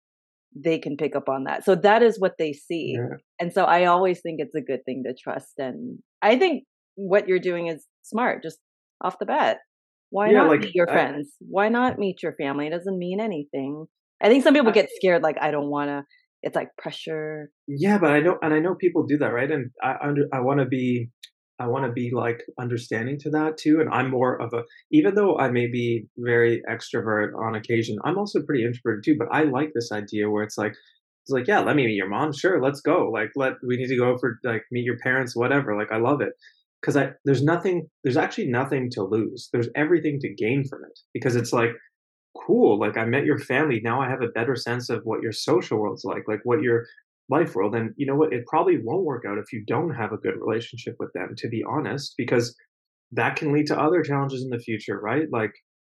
[0.56, 1.64] they can pick up on that.
[1.64, 2.96] So that is what they see.
[2.96, 3.18] Yeah.
[3.38, 6.64] And so I always think it's a good thing to trust and I think
[6.96, 8.58] what you're doing is smart just
[9.02, 9.58] off the bat.
[10.10, 11.28] Why yeah, not like, meet your friends?
[11.40, 12.66] I, Why not meet your family?
[12.66, 13.86] It doesn't mean anything.
[14.22, 16.04] I think some people get scared, like I don't want to.
[16.42, 17.50] It's like pressure.
[17.68, 19.50] Yeah, but I know, and I know people do that, right?
[19.50, 21.10] And I under, I want to be,
[21.58, 23.80] I want to be like understanding to that too.
[23.80, 28.16] And I'm more of a, even though I may be very extrovert on occasion, I'm
[28.16, 29.16] also pretty introverted too.
[29.18, 32.08] But I like this idea where it's like, it's like, yeah, let me meet your
[32.08, 32.32] mom.
[32.32, 33.10] Sure, let's go.
[33.12, 35.76] Like, let we need to go for like meet your parents, whatever.
[35.76, 36.32] Like, I love it
[36.80, 39.50] because I there's nothing, there's actually nothing to lose.
[39.52, 41.72] There's everything to gain from it because it's like
[42.46, 45.32] cool like i met your family now i have a better sense of what your
[45.32, 46.86] social world's like like what your
[47.28, 50.12] life world and you know what it probably won't work out if you don't have
[50.12, 52.56] a good relationship with them to be honest because
[53.12, 55.26] that can lead to other challenges in the future right?
[55.32, 55.52] Like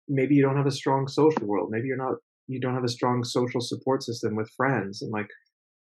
[0.08, 2.14] maybe you don't have a strong social world maybe you're not
[2.46, 5.28] you don't have a strong social support system with friends and like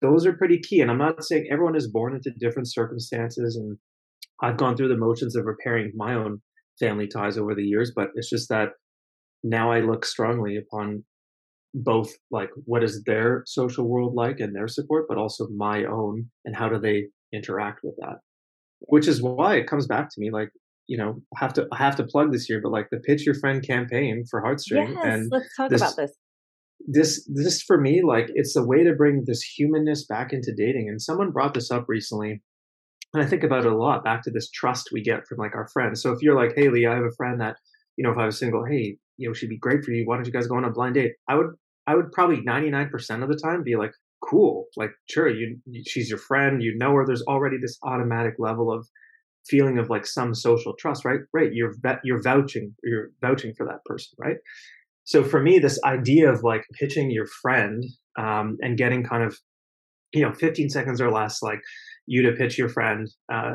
[0.00, 3.76] those are pretty key and i'm not saying everyone is born into different circumstances and
[4.42, 6.40] i've gone through the motions of repairing my own
[6.78, 8.70] family ties over the years but it's just that
[9.42, 11.04] now i look strongly upon
[11.74, 16.26] both like what is their social world like and their support but also my own
[16.44, 18.16] and how do they interact with that.
[18.80, 20.50] Which is why it comes back to me like
[20.86, 23.34] you know have to I have to plug this here but like the pitch your
[23.34, 26.12] friend campaign for heartstring yes, and let's talk this, about this.
[26.86, 30.88] this this for me like it's a way to bring this humanness back into dating
[30.88, 32.42] and someone brought this up recently
[33.14, 35.54] and i think about it a lot back to this trust we get from like
[35.54, 36.02] our friends.
[36.02, 37.56] So if you're like hey lee i have a friend that
[37.96, 40.04] you know if i was single hey you know she'd be great for you.
[40.06, 41.12] Why don't you guys go on a blind date?
[41.28, 41.54] I would
[41.88, 46.18] i would probably 99% of the time be like cool like sure you she's your
[46.18, 47.04] friend you know her.
[47.06, 48.88] There's already this automatic level of
[49.46, 51.20] feeling of like some social trust right?
[51.32, 54.36] Right you're you're vouching you're vouching for that person right?
[55.06, 57.84] So for me, this idea of like pitching your friend
[58.18, 59.38] um, and getting kind of,
[60.12, 61.60] you know, 15 seconds or less, like
[62.06, 63.54] you to pitch your friend uh,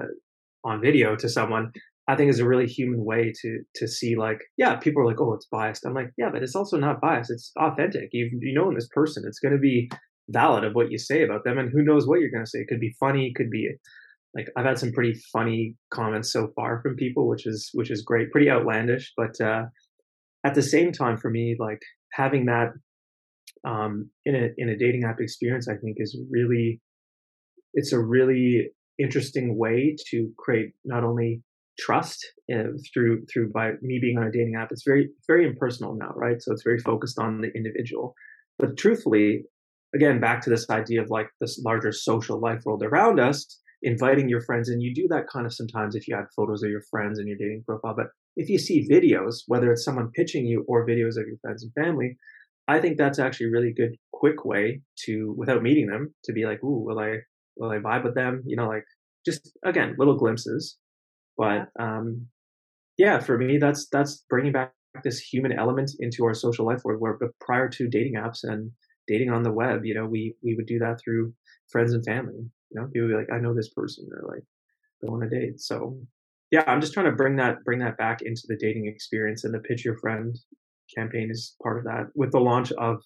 [0.63, 1.73] on video to someone,
[2.07, 5.21] I think is a really human way to to see like, yeah, people are like,
[5.21, 5.85] oh, it's biased.
[5.85, 7.31] I'm like, yeah, but it's also not biased.
[7.31, 8.09] It's authentic.
[8.11, 9.89] You you know, in this person, it's going to be
[10.29, 12.59] valid of what you say about them, and who knows what you're going to say.
[12.59, 13.27] It could be funny.
[13.27, 13.69] It could be
[14.35, 18.01] like I've had some pretty funny comments so far from people, which is which is
[18.01, 19.63] great, pretty outlandish, but uh,
[20.45, 21.81] at the same time for me like
[22.13, 22.69] having that
[23.67, 26.79] um, in a in a dating app experience i think is really
[27.73, 31.41] it's a really interesting way to create not only
[31.79, 35.95] trust uh, through through by me being on a dating app it's very very impersonal
[35.95, 38.13] now right so it's very focused on the individual
[38.59, 39.43] but truthfully
[39.95, 44.29] again back to this idea of like this larger social life world around us inviting
[44.29, 46.83] your friends and you do that kind of sometimes if you add photos of your
[46.91, 50.63] friends in your dating profile but if you see videos, whether it's someone pitching you
[50.67, 52.17] or videos of your friends and family,
[52.67, 56.45] I think that's actually a really good, quick way to, without meeting them, to be
[56.45, 57.17] like, ooh, will I,
[57.57, 58.43] will I vibe with them?
[58.45, 58.85] You know, like
[59.25, 60.77] just again, little glimpses.
[61.41, 62.27] But um,
[62.99, 64.73] yeah, for me, that's that's bringing back
[65.03, 66.81] this human element into our social life.
[66.83, 68.71] Where, where prior to dating apps and
[69.07, 71.33] dating on the web, you know, we we would do that through
[71.71, 72.43] friends and family.
[72.69, 74.43] You know, people would be like, I know this person, or like,
[75.03, 75.59] I want to date.
[75.59, 75.97] So
[76.51, 79.53] yeah, I'm just trying to bring that bring that back into the dating experience, and
[79.53, 80.37] the pitch your friend
[80.95, 82.03] campaign is part of that.
[82.13, 82.97] With the launch of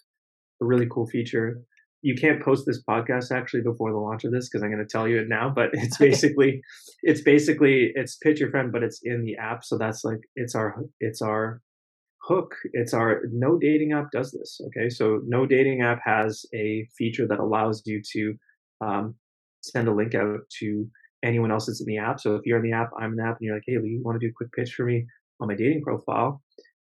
[0.61, 1.61] a really cool feature,
[2.05, 4.87] you can't post this podcast actually before the launch of this because I'm going to
[4.87, 5.49] tell you it now.
[5.49, 6.61] But it's basically
[7.01, 9.63] it's basically it's pitch your friend, but it's in the app.
[9.65, 11.61] So that's like it's our it's our
[12.21, 12.53] hook.
[12.73, 14.61] It's our no dating app does this.
[14.67, 18.35] Okay, so no dating app has a feature that allows you to
[18.81, 19.15] um,
[19.63, 20.87] send a link out to
[21.23, 22.19] anyone else that's in the app.
[22.19, 23.89] So if you're in the app, I'm in the app, and you're like, hey, Lee,
[23.89, 25.07] you want to do a quick pitch for me
[25.41, 26.43] on my dating profile?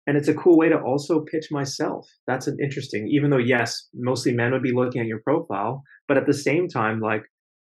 [0.08, 2.08] And it's a cool way to also pitch myself.
[2.26, 6.18] That's an interesting, even though, yes, mostly men would be looking at your profile, but
[6.18, 7.24] at the same time, like,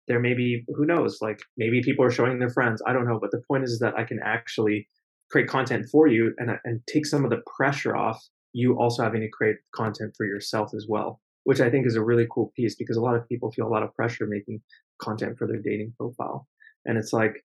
[0.09, 2.83] there may be, who knows, like maybe people are showing their friends.
[2.87, 3.18] I don't know.
[3.18, 4.87] But the point is, is that I can actually
[5.31, 9.03] create content for you and, uh, and take some of the pressure off you also
[9.03, 12.53] having to create content for yourself as well, which I think is a really cool
[12.55, 14.61] piece because a lot of people feel a lot of pressure making
[15.01, 16.47] content for their dating profile
[16.85, 17.44] and it's like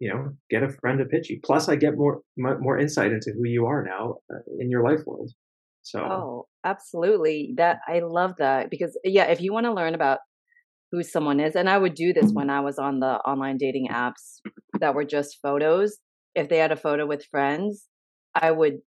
[0.00, 1.40] you know get a friend to pitch you.
[1.44, 5.00] Plus i get more more insight into who you are now uh, in your life
[5.06, 5.30] world.
[5.82, 7.54] So oh absolutely.
[7.56, 10.18] That i love that because yeah if you want to learn about
[10.92, 13.88] who someone is and i would do this when i was on the online dating
[13.90, 14.40] apps
[14.80, 15.98] that were just photos.
[16.34, 17.86] If they had a photo with friends
[18.34, 18.78] i would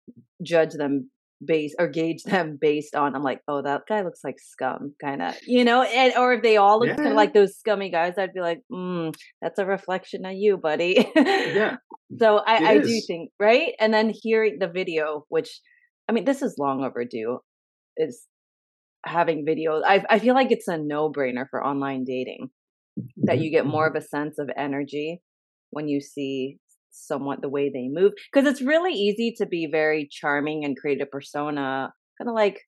[0.43, 1.09] judge them
[1.43, 5.21] based or gauge them based on I'm like, oh, that guy looks like scum, kind
[5.21, 6.95] of, you know, and or if they all look yeah.
[6.95, 10.57] kind of like those scummy guys, I'd be like, mm, that's a reflection of you,
[10.57, 11.09] buddy.
[11.15, 11.77] yeah.
[12.19, 15.59] So I, I do think right, and then hearing the video, which
[16.07, 17.39] I mean, this is long overdue,
[17.97, 18.23] is
[19.05, 19.81] having videos.
[19.85, 22.49] I I feel like it's a no brainer for online dating
[23.17, 23.97] that mm-hmm, you get more mm-hmm.
[23.97, 25.21] of a sense of energy
[25.71, 26.59] when you see
[27.05, 31.01] somewhat the way they move because it's really easy to be very charming and create
[31.01, 32.61] a persona kind of like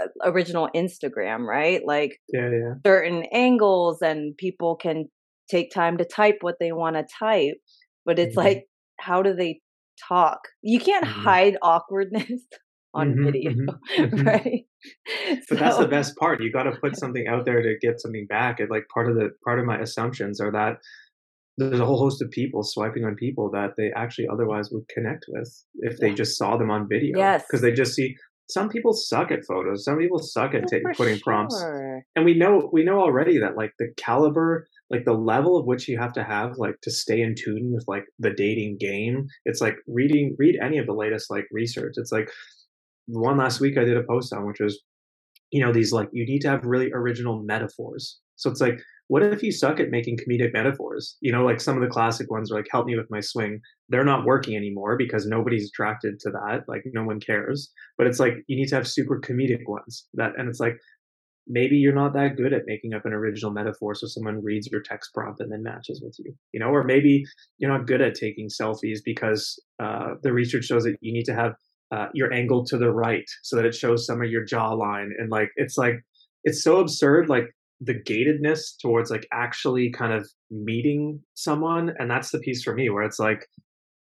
[0.00, 1.80] uh, original Instagram, right?
[1.84, 2.74] Like yeah, yeah.
[2.86, 5.06] certain angles and people can
[5.50, 7.56] take time to type what they want to type,
[8.04, 8.46] but it's mm-hmm.
[8.46, 8.64] like
[8.98, 9.60] how do they
[10.08, 10.40] talk?
[10.62, 11.20] You can't mm-hmm.
[11.20, 12.42] hide awkwardness
[12.94, 14.26] on mm-hmm, video, mm-hmm, mm-hmm.
[14.26, 14.64] right?
[15.48, 16.42] But so, that's the best part.
[16.42, 18.60] You got to put something out there to get something back.
[18.60, 20.78] And like part of the part of my assumptions are that
[21.56, 25.26] there's a whole host of people swiping on people that they actually otherwise would connect
[25.28, 27.16] with if they just saw them on video.
[27.16, 27.44] Yes.
[27.46, 28.16] Because they just see
[28.50, 29.84] some people suck at photos.
[29.84, 31.22] Some people suck at oh, t- putting sure.
[31.22, 31.62] prompts.
[32.16, 35.88] And we know we know already that like the caliber, like the level of which
[35.88, 39.26] you have to have like to stay in tune with like the dating game.
[39.44, 41.94] It's like reading read any of the latest like research.
[41.96, 42.28] It's like
[43.06, 44.82] one last week I did a post on which was
[45.54, 48.18] you know, these like, you need to have really original metaphors.
[48.34, 51.16] So it's like, what if you suck at making comedic metaphors?
[51.20, 53.60] You know, like some of the classic ones are like, help me with my swing.
[53.88, 56.64] They're not working anymore because nobody's attracted to that.
[56.68, 57.70] Like, no one cares.
[57.98, 60.78] But it's like, you need to have super comedic ones that, and it's like,
[61.46, 64.80] maybe you're not that good at making up an original metaphor so someone reads your
[64.80, 67.22] text prompt and then matches with you you know or maybe
[67.58, 71.34] you're not good at taking selfies because uh, the research shows that you need to
[71.34, 71.54] have
[71.92, 75.30] uh, your angle to the right so that it shows some of your jawline and
[75.30, 76.00] like it's like
[76.44, 77.50] it's so absurd like
[77.80, 82.88] the gatedness towards like actually kind of meeting someone and that's the piece for me
[82.88, 83.46] where it's like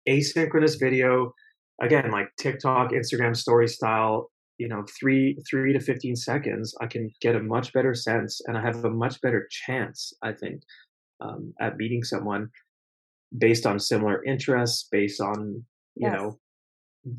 [0.09, 1.33] asynchronous video
[1.81, 7.11] again like tiktok instagram story style you know three three to 15 seconds i can
[7.21, 10.63] get a much better sense and i have a much better chance i think
[11.21, 12.49] um, at meeting someone
[13.39, 15.65] based on similar interests based on
[15.95, 16.13] you yes.
[16.13, 16.39] know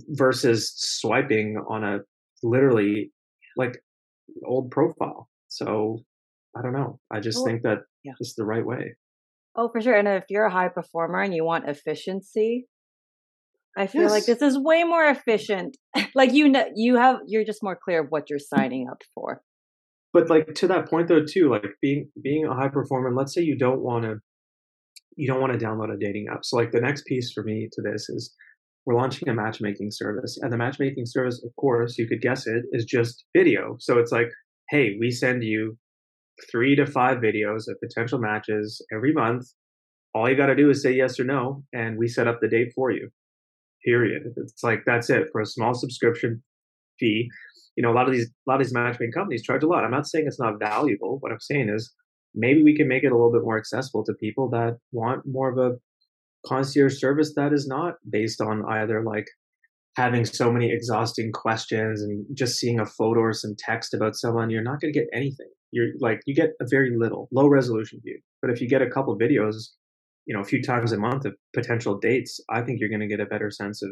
[0.09, 1.99] versus swiping on a
[2.43, 3.11] literally
[3.57, 3.81] like
[4.45, 5.99] old profile so
[6.57, 8.13] i don't know i just well, think that yeah.
[8.19, 8.95] it's the right way
[9.55, 12.67] oh for sure and if you're a high performer and you want efficiency
[13.75, 14.11] I feel yes.
[14.11, 15.77] like this is way more efficient.
[16.15, 18.55] like you know, you have you're just more clear of what you're mm.
[18.55, 19.41] signing up for.
[20.13, 23.41] But like to that point though too, like being being a high performer, let's say
[23.41, 24.17] you don't want to
[25.15, 26.45] you don't want to download a dating app.
[26.45, 28.33] So like the next piece for me to this is
[28.85, 30.37] we're launching a matchmaking service.
[30.41, 33.77] And the matchmaking service, of course, you could guess it, is just video.
[33.79, 34.27] So it's like,
[34.69, 35.77] hey, we send you
[36.51, 39.47] three to five videos of potential matches every month.
[40.13, 42.47] All you got to do is say yes or no, and we set up the
[42.47, 43.09] date for you
[43.83, 44.33] period.
[44.37, 46.41] It's like that's it for a small subscription
[46.99, 47.29] fee.
[47.75, 49.83] You know, a lot of these a lot of these matchmaking companies charge a lot.
[49.83, 51.17] I'm not saying it's not valuable.
[51.19, 51.93] What I'm saying is
[52.35, 55.49] maybe we can make it a little bit more accessible to people that want more
[55.49, 55.77] of a
[56.47, 59.27] concierge service that is not based on either like
[59.95, 64.49] having so many exhausting questions and just seeing a photo or some text about someone
[64.49, 65.49] you're not going to get anything.
[65.71, 68.19] You're like you get a very little low resolution view.
[68.41, 69.55] But if you get a couple videos
[70.25, 73.07] you know a few times a month of potential dates i think you're going to
[73.07, 73.89] get a better sense of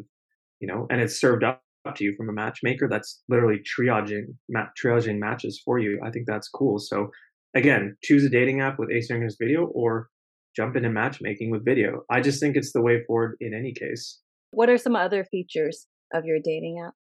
[0.61, 1.61] you know and it's served up
[1.95, 5.99] to you from a matchmaker that's literally triaging mat, triaging matches for you.
[6.03, 6.79] I think that's cool.
[6.79, 7.09] So
[7.55, 10.09] again choose a dating app with asynchronous video or
[10.55, 12.03] jump into matchmaking with video.
[12.09, 14.19] I just think it's the way forward in any case.
[14.51, 16.93] What are some other features of your dating app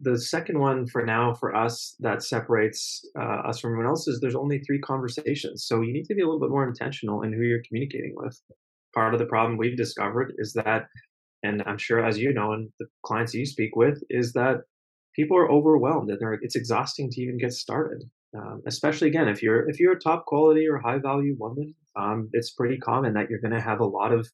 [0.00, 4.20] the second one for now for us that separates uh, us from everyone else is
[4.20, 5.64] there's only three conversations.
[5.66, 8.40] So you need to be a little bit more intentional in who you're communicating with.
[8.94, 10.86] Part of the problem we've discovered is that,
[11.42, 14.62] and I'm sure as you know, and the clients you speak with, is that
[15.14, 18.02] people are overwhelmed and they're it's exhausting to even get started.
[18.36, 22.28] Um, especially again, if you're if you're a top quality or high value woman, um,
[22.32, 24.28] it's pretty common that you're going to have a lot of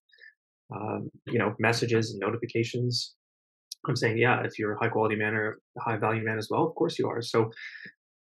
[0.75, 3.15] um, you know messages and notifications
[3.89, 6.49] I'm saying, yeah, if you're a high quality man or a high value man as
[6.51, 7.23] well, of course you are.
[7.23, 7.51] So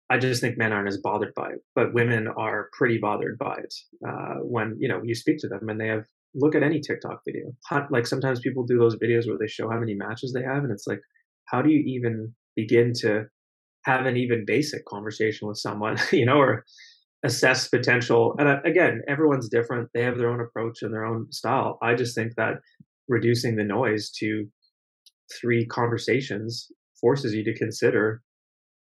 [0.10, 3.56] I just think men aren't as bothered by it, but women are pretty bothered by
[3.56, 3.74] it
[4.08, 7.22] uh, when you know you speak to them and they have look at any TikTok
[7.26, 7.52] video.
[7.90, 10.72] Like sometimes people do those videos where they show how many matches they have, and
[10.72, 11.02] it's like,
[11.46, 13.26] how do you even begin to
[13.86, 16.66] have an even basic conversation with someone, you know, or
[17.24, 18.36] assess potential?
[18.38, 21.78] And uh, again, everyone's different; they have their own approach and their own style.
[21.82, 22.56] I just think that
[23.08, 24.46] reducing the noise to
[25.40, 28.22] three conversations forces you to consider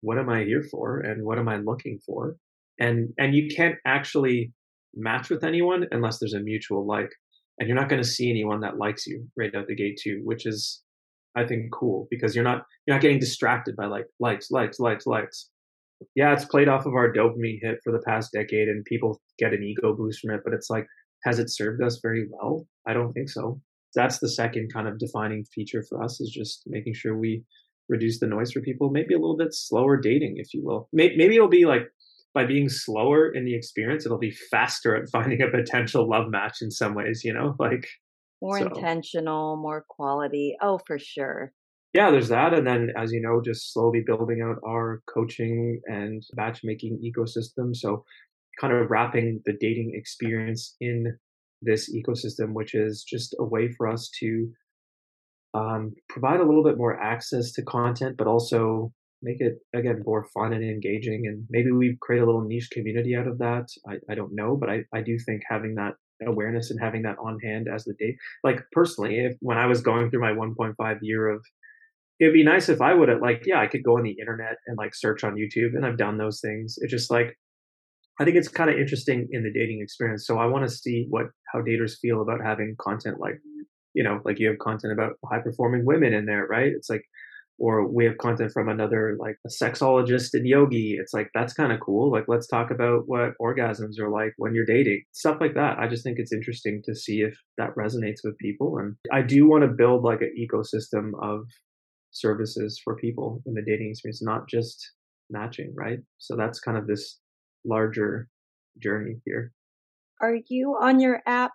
[0.02, 2.36] what am I here for and what am I looking for?
[2.80, 4.54] And and you can't actually
[4.96, 7.12] match with anyone unless there's a mutual like.
[7.60, 10.22] And you're not going to see anyone that likes you right out the gate too,
[10.24, 10.82] which is
[11.36, 15.06] I think cool because you're not you're not getting distracted by like likes, likes, likes,
[15.06, 15.50] likes.
[16.16, 19.54] Yeah, it's played off of our dopamine hit for the past decade and people get
[19.54, 20.88] an ego boost from it, but it's like,
[21.26, 22.66] has it served us very well?
[22.88, 23.60] I don't think so
[23.96, 27.44] that's the second kind of defining feature for us is just making sure we
[27.88, 30.88] reduce the noise for people maybe a little bit slower dating if you will.
[30.94, 31.90] Maybe it'll be like
[32.34, 36.58] by being slower in the experience it'll be faster at finding a potential love match
[36.62, 37.88] in some ways you know like
[38.42, 38.68] more so.
[38.68, 40.56] intentional more quality.
[40.62, 41.52] Oh for sure.
[41.94, 46.24] Yeah there's that and then as you know just slowly building out our coaching and
[46.36, 48.06] matchmaking ecosystem so
[48.60, 51.18] kind of wrapping the dating experience in
[51.62, 54.50] this ecosystem, which is just a way for us to
[55.54, 58.92] um, provide a little bit more access to content, but also
[59.22, 61.24] make it again more fun and engaging.
[61.26, 63.66] And maybe we create a little niche community out of that.
[63.88, 65.96] I, I don't know, but I, I do think having that
[66.26, 69.82] awareness and having that on hand as the day, like personally, if when I was
[69.82, 71.44] going through my 1.5 year of
[72.20, 74.58] it'd be nice if I would have like, yeah, I could go on the internet
[74.68, 76.76] and like search on YouTube and I've done those things.
[76.82, 77.38] It's just like
[78.20, 80.28] I think it's kind of interesting in the dating experience.
[80.28, 83.40] So I want to see what how daters feel about having content like,
[83.94, 86.72] you know, like you have content about high performing women in there, right?
[86.76, 87.04] It's like
[87.60, 90.98] or we have content from another like a sexologist and yogi.
[91.00, 92.10] It's like that's kind of cool.
[92.10, 95.78] Like let's talk about what orgasms are like when you're dating stuff like that.
[95.78, 99.48] I just think it's interesting to see if that resonates with people and i do
[99.48, 101.42] want to build like an ecosystem of
[102.12, 104.94] services for people in the dating experience not just
[105.30, 106.00] matching right?
[106.18, 107.20] So that's kind of this
[107.66, 108.28] larger
[108.82, 109.52] journey here
[110.22, 111.52] are you on your app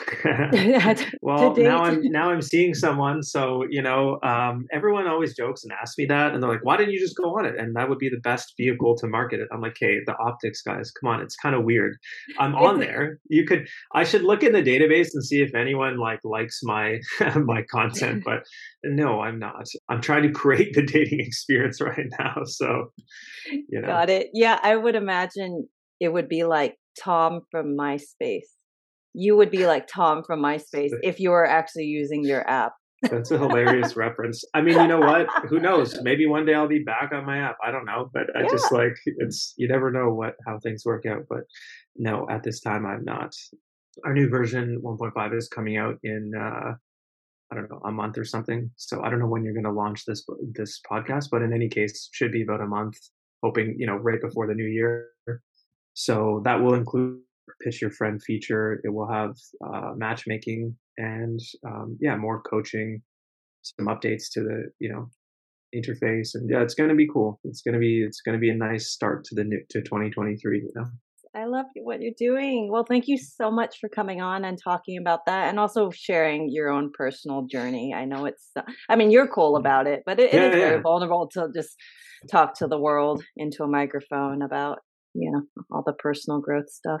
[1.22, 3.22] well, now I'm now I'm seeing someone.
[3.22, 6.76] So you know, um, everyone always jokes and asks me that, and they're like, "Why
[6.76, 9.40] didn't you just go on it?" And that would be the best vehicle to market
[9.40, 9.48] it.
[9.52, 11.96] I'm like, "Hey, the optics guys, come on, it's kind of weird.
[12.38, 13.18] I'm on there.
[13.28, 17.00] You could, I should look in the database and see if anyone like likes my
[17.36, 18.42] my content, but
[18.84, 19.66] no, I'm not.
[19.88, 22.42] I'm trying to create the dating experience right now.
[22.44, 22.92] So,
[23.46, 24.28] you know, got it.
[24.32, 25.68] Yeah, I would imagine
[26.00, 28.46] it would be like Tom from MySpace
[29.14, 32.72] you would be like Tom from MySpace if you were actually using your app.
[33.02, 34.44] That's a hilarious reference.
[34.54, 35.26] I mean, you know what?
[35.48, 36.00] Who knows?
[36.02, 37.56] Maybe one day I'll be back on my app.
[37.64, 38.48] I don't know, but I yeah.
[38.50, 41.22] just like it's you never know what how things work out.
[41.28, 41.40] But
[41.96, 43.34] no, at this time I'm not.
[44.04, 46.74] Our new version 1.5 is coming out in uh
[47.52, 48.70] I don't know a month or something.
[48.76, 51.68] So I don't know when you're going to launch this this podcast, but in any
[51.68, 52.96] case, should be about a month.
[53.42, 55.08] Hoping you know right before the new year.
[55.94, 57.20] So that will include
[57.62, 58.80] pitch your friend feature.
[58.84, 59.34] It will have
[59.64, 63.02] uh, matchmaking and um, yeah, more coaching,
[63.62, 65.08] some updates to the you know
[65.74, 67.40] interface, and yeah, it's going to be cool.
[67.44, 69.80] It's going to be it's going to be a nice start to the new to
[69.80, 70.58] 2023.
[70.58, 70.86] You know.
[71.34, 72.70] I love what you're doing.
[72.72, 76.50] Well, thank you so much for coming on and talking about that and also sharing
[76.50, 77.94] your own personal journey.
[77.94, 78.50] I know it's,
[78.88, 79.60] I mean, you're cool mm.
[79.60, 80.68] about it, but it, yeah, it is yeah.
[80.70, 81.76] very vulnerable to just
[82.28, 84.80] talk to the world into a microphone about,
[85.14, 87.00] know, all the personal growth stuff.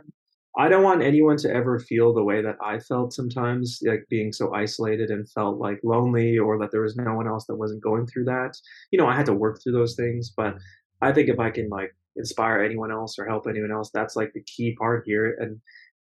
[0.58, 4.32] I don't want anyone to ever feel the way that I felt sometimes, like being
[4.32, 7.84] so isolated and felt like lonely or that there was no one else that wasn't
[7.84, 8.54] going through that.
[8.90, 10.56] You know, I had to work through those things, but
[11.00, 14.32] I think if I can like inspire anyone else or help anyone else, that's like
[14.34, 15.36] the key part here.
[15.38, 15.60] And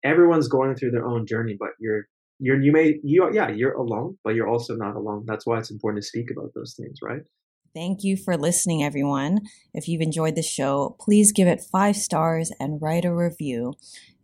[0.04, 2.08] everyone's going through their own journey, but you're
[2.40, 5.26] you're you may you yeah you're alone, but you're also not alone.
[5.28, 7.22] That's why it's important to speak about those things, right?
[7.74, 9.42] Thank you for listening, everyone.
[9.74, 13.76] If you've enjoyed the show, please give it five stars and write a review.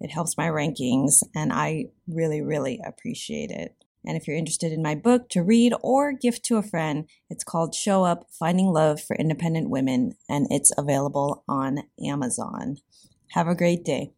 [0.01, 3.73] It helps my rankings, and I really, really appreciate it.
[4.05, 7.45] And if you're interested in my book to read or gift to a friend, it's
[7.45, 12.77] called Show Up Finding Love for Independent Women, and it's available on Amazon.
[13.31, 14.11] Have a great day.